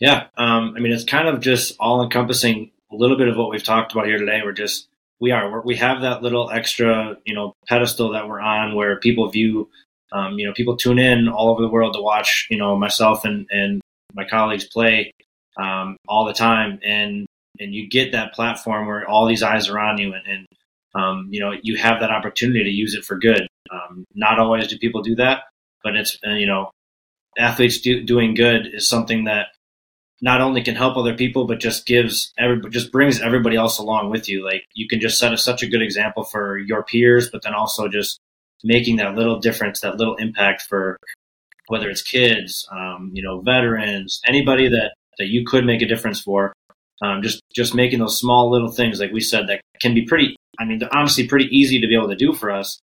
Yeah, 0.00 0.26
um, 0.36 0.74
I 0.76 0.80
mean, 0.80 0.92
it's 0.92 1.04
kind 1.04 1.28
of 1.28 1.40
just 1.40 1.76
all 1.78 2.02
encompassing 2.02 2.70
a 2.92 2.96
little 2.96 3.16
bit 3.16 3.28
of 3.28 3.36
what 3.36 3.50
we've 3.50 3.62
talked 3.62 3.92
about 3.92 4.06
here 4.06 4.18
today. 4.18 4.40
We're 4.44 4.52
just 4.52 4.88
we 5.20 5.30
are 5.30 5.50
we're, 5.50 5.62
we 5.62 5.76
have 5.76 6.02
that 6.02 6.22
little 6.22 6.50
extra 6.50 7.16
you 7.24 7.34
know 7.34 7.54
pedestal 7.68 8.12
that 8.12 8.28
we're 8.28 8.40
on 8.40 8.74
where 8.74 8.98
people 8.98 9.28
view, 9.30 9.68
um, 10.12 10.38
you 10.38 10.46
know, 10.46 10.52
people 10.52 10.76
tune 10.76 10.98
in 10.98 11.28
all 11.28 11.50
over 11.50 11.62
the 11.62 11.68
world 11.68 11.94
to 11.94 12.02
watch 12.02 12.46
you 12.50 12.58
know 12.58 12.76
myself 12.76 13.24
and 13.24 13.46
and 13.50 13.80
my 14.14 14.24
colleagues 14.24 14.64
play 14.64 15.12
um, 15.56 15.96
all 16.08 16.24
the 16.24 16.32
time, 16.32 16.78
and 16.84 17.26
and 17.60 17.74
you 17.74 17.88
get 17.88 18.12
that 18.12 18.34
platform 18.34 18.86
where 18.86 19.08
all 19.08 19.26
these 19.26 19.42
eyes 19.42 19.68
are 19.68 19.78
on 19.78 19.98
you, 19.98 20.12
and, 20.12 20.26
and 20.26 20.46
um, 20.94 21.28
you 21.30 21.40
know 21.40 21.52
you 21.62 21.76
have 21.76 22.00
that 22.00 22.10
opportunity 22.10 22.64
to 22.64 22.70
use 22.70 22.94
it 22.94 23.04
for 23.04 23.18
good. 23.18 23.46
Um, 23.70 24.04
not 24.14 24.38
always 24.38 24.68
do 24.68 24.78
people 24.78 25.02
do 25.02 25.14
that, 25.16 25.44
but 25.82 25.96
it's 25.96 26.18
uh, 26.26 26.30
you 26.30 26.46
know 26.46 26.70
athletes 27.38 27.80
do, 27.80 28.02
doing 28.02 28.34
good 28.34 28.68
is 28.72 28.88
something 28.88 29.24
that 29.24 29.48
not 30.20 30.40
only 30.40 30.62
can 30.62 30.76
help 30.76 30.96
other 30.96 31.14
people, 31.14 31.46
but 31.46 31.60
just 31.60 31.86
gives 31.86 32.32
every 32.38 32.60
just 32.70 32.92
brings 32.92 33.20
everybody 33.20 33.56
else 33.56 33.78
along 33.78 34.10
with 34.10 34.28
you. 34.28 34.44
Like 34.44 34.64
you 34.74 34.88
can 34.88 35.00
just 35.00 35.18
set 35.18 35.32
a, 35.32 35.36
such 35.36 35.62
a 35.62 35.68
good 35.68 35.82
example 35.82 36.24
for 36.24 36.58
your 36.58 36.82
peers, 36.82 37.30
but 37.30 37.42
then 37.42 37.54
also 37.54 37.88
just 37.88 38.18
making 38.62 38.96
that 38.96 39.14
little 39.14 39.38
difference, 39.38 39.80
that 39.80 39.96
little 39.96 40.16
impact 40.16 40.62
for 40.62 40.98
whether 41.68 41.88
it's 41.88 42.02
kids, 42.02 42.66
um, 42.72 43.10
you 43.12 43.22
know, 43.22 43.40
veterans, 43.40 44.20
anybody 44.26 44.68
that 44.68 44.94
that 45.18 45.28
you 45.28 45.44
could 45.44 45.64
make 45.64 45.82
a 45.82 45.88
difference 45.88 46.20
for. 46.20 46.52
Um, 47.02 47.22
just 47.22 47.42
just 47.54 47.74
making 47.74 47.98
those 47.98 48.18
small 48.18 48.50
little 48.50 48.70
things, 48.70 49.00
like 49.00 49.12
we 49.12 49.20
said, 49.20 49.48
that 49.48 49.60
can 49.80 49.94
be 49.94 50.04
pretty. 50.04 50.36
I 50.58 50.64
mean, 50.64 50.80
honestly 50.92 51.26
pretty 51.26 51.46
easy 51.46 51.80
to 51.80 51.86
be 51.86 51.96
able 51.96 52.08
to 52.08 52.16
do 52.16 52.32
for 52.32 52.50
us. 52.50 52.78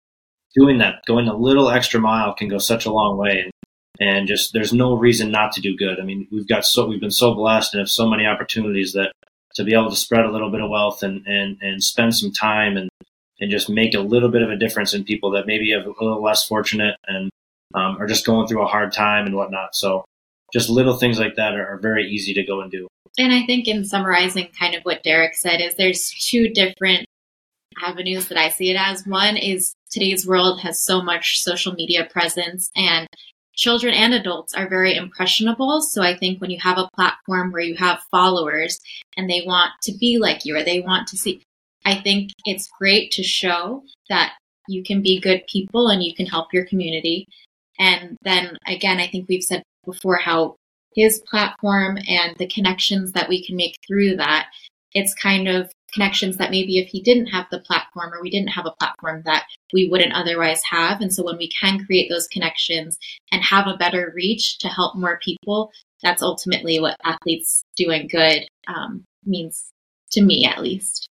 Doing 0.55 0.79
that, 0.79 1.05
going 1.07 1.29
a 1.29 1.37
little 1.37 1.69
extra 1.69 2.01
mile, 2.01 2.33
can 2.35 2.49
go 2.49 2.59
such 2.59 2.87
a 2.87 2.93
long 2.93 3.19
way. 3.19 3.43
And 3.45 3.51
and 3.99 4.27
just 4.27 4.53
there's 4.53 4.73
no 4.73 4.97
reason 4.97 5.31
not 5.31 5.53
to 5.53 5.61
do 5.61 5.77
good. 5.77 5.99
I 6.01 6.05
mean, 6.05 6.29
we've 6.31 6.49
got 6.49 6.65
so 6.65 6.87
we've 6.87 7.01
been 7.01 7.11
so 7.11 7.35
blessed 7.35 7.75
and 7.75 7.81
have 7.81 7.89
so 7.89 8.09
many 8.09 8.27
opportunities 8.27 8.93
that 8.93 9.13
to 9.55 9.65
be 9.65 9.73
able 9.73 9.91
to 9.91 9.97
spread 9.97 10.25
a 10.25 10.31
little 10.31 10.51
bit 10.51 10.61
of 10.61 10.71
wealth 10.71 11.03
and 11.03 11.27
and 11.27 11.59
and 11.61 11.83
spend 11.83 12.15
some 12.15 12.33
time 12.33 12.77
and 12.77 12.89
and 13.41 13.51
just 13.51 13.69
make 13.69 13.95
a 13.95 14.01
little 14.01 14.31
bit 14.31 14.43
of 14.43 14.51
a 14.51 14.57
difference 14.57 14.95
in 14.95 15.05
people 15.05 15.31
that 15.33 15.47
maybe 15.47 15.73
have 15.73 15.87
a 15.87 16.05
little 16.05 16.23
less 16.23 16.47
fortunate 16.47 16.97
and 17.07 17.31
um, 17.75 17.97
are 18.01 18.07
just 18.07 18.25
going 18.25 18.47
through 18.47 18.63
a 18.63 18.67
hard 18.67 18.93
time 18.93 19.27
and 19.27 19.35
whatnot. 19.35 19.75
So 19.75 20.05
just 20.57 20.71
little 20.71 20.97
things 20.97 21.19
like 21.19 21.37
that 21.37 21.55
are, 21.55 21.67
are 21.67 21.79
very 21.79 22.07
easy 22.09 22.33
to 22.33 22.43
go 22.43 22.63
and 22.63 22.71
do. 22.71 22.89
And 23.19 23.31
I 23.31 23.45
think 23.45 23.69
in 23.69 23.85
summarizing 23.85 24.49
kind 24.59 24.75
of 24.75 24.83
what 24.85 25.03
Derek 25.03 25.35
said 25.35 25.61
is 25.61 25.75
there's 25.75 26.11
two 26.31 26.49
different 26.49 27.05
avenues 27.85 28.29
that 28.29 28.39
I 28.39 28.49
see 28.49 28.71
it 28.71 28.77
as. 28.79 29.07
One 29.07 29.37
is 29.37 29.75
today's 29.91 30.27
world 30.27 30.61
has 30.63 30.83
so 30.83 31.03
much 31.03 31.43
social 31.43 31.75
media 31.75 32.09
presence 32.11 32.71
and 32.75 33.07
children 33.55 33.93
and 33.93 34.15
adults 34.15 34.55
are 34.55 34.67
very 34.67 34.95
impressionable. 34.95 35.83
So 35.83 36.03
I 36.03 36.17
think 36.17 36.41
when 36.41 36.51
you 36.51 36.59
have 36.63 36.79
a 36.79 36.89
platform 36.97 37.53
where 37.53 37.63
you 37.63 37.77
have 37.77 38.01
followers 38.11 38.79
and 39.15 39.29
they 39.29 39.43
want 39.47 39.73
to 39.83 39.93
be 39.93 40.17
like 40.17 40.47
you 40.47 40.57
or 40.57 40.63
they 40.63 40.81
want 40.81 41.07
to 41.09 41.19
see, 41.19 41.43
I 41.85 41.97
think 41.97 42.31
it's 42.47 42.71
great 42.79 43.11
to 43.13 43.23
show 43.23 43.83
that 44.09 44.33
you 44.69 44.83
can 44.83 45.03
be 45.03 45.21
good 45.21 45.43
people 45.53 45.89
and 45.89 46.03
you 46.03 46.15
can 46.15 46.25
help 46.25 46.55
your 46.55 46.65
community. 46.65 47.27
And 47.79 48.17
then 48.23 48.57
again, 48.67 49.01
I 49.01 49.07
think 49.07 49.27
we've 49.29 49.43
said 49.43 49.63
before 49.87 50.19
how 50.19 50.57
his 50.95 51.23
platform 51.31 51.99
and 52.09 52.37
the 52.37 52.49
connections 52.49 53.13
that 53.13 53.29
we 53.29 53.45
can 53.45 53.57
make 53.57 53.77
through 53.87 54.17
that, 54.17 54.49
it's 54.93 55.15
kind 55.15 55.49
of 55.49 55.71
connections 55.93 56.37
that 56.37 56.51
maybe 56.51 56.79
if 56.79 56.89
he 56.89 57.01
didn't 57.01 57.27
have 57.27 57.47
the 57.51 57.61
platform 57.61 58.13
or 58.13 58.21
we 58.23 58.31
didn't 58.31 58.49
have 58.49 58.67
a 58.67 58.75
platform 58.79 59.23
that 59.25 59.45
we 59.73 59.89
wouldn't 59.89 60.15
otherwise 60.15 60.63
have. 60.69 61.01
And 61.01 61.13
so 61.13 61.25
when 61.25 61.39
we 61.39 61.51
can 61.51 61.85
create 61.85 62.09
those 62.11 62.29
connections 62.29 62.99
and 63.33 63.43
have 63.43 63.67
a 63.67 63.77
better 63.77 64.13
reach 64.15 64.59
to 64.59 64.69
help 64.69 64.97
more 64.97 65.19
people, 65.25 65.71
that's 66.03 66.23
ultimately 66.23 66.81
what 66.81 66.97
athletes 67.05 67.63
doing 67.77 68.09
good 68.11 68.47
um, 68.69 69.05
means 69.25 69.71
to 70.13 70.23
me, 70.23 70.45
at 70.47 70.63
least. 70.63 71.09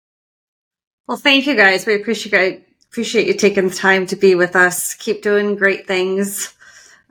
Well, 1.06 1.16
thank 1.16 1.46
you 1.46 1.54
guys. 1.54 1.86
We 1.86 1.94
appreciate 1.94 2.66
appreciate 2.90 3.26
you 3.26 3.34
taking 3.34 3.68
the 3.68 3.74
time 3.74 4.06
to 4.06 4.16
be 4.16 4.34
with 4.34 4.54
us. 4.54 4.94
Keep 4.94 5.22
doing 5.22 5.56
great 5.56 5.86
things, 5.86 6.54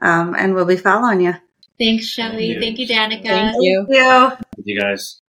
um, 0.02 0.34
and 0.34 0.56
we'll 0.56 0.66
be 0.66 0.78
following 0.78 1.22
you. 1.22 1.36
Thanks, 1.80 2.06
Shelly. 2.06 2.58
Thank 2.60 2.80
you, 2.80 2.88
Danica. 2.88 3.24
Thank 3.24 3.56
you. 3.60 3.88
Thank 3.90 4.40
you. 4.40 4.46
With 4.58 4.68
you 4.68 4.80
guys. 4.80 5.23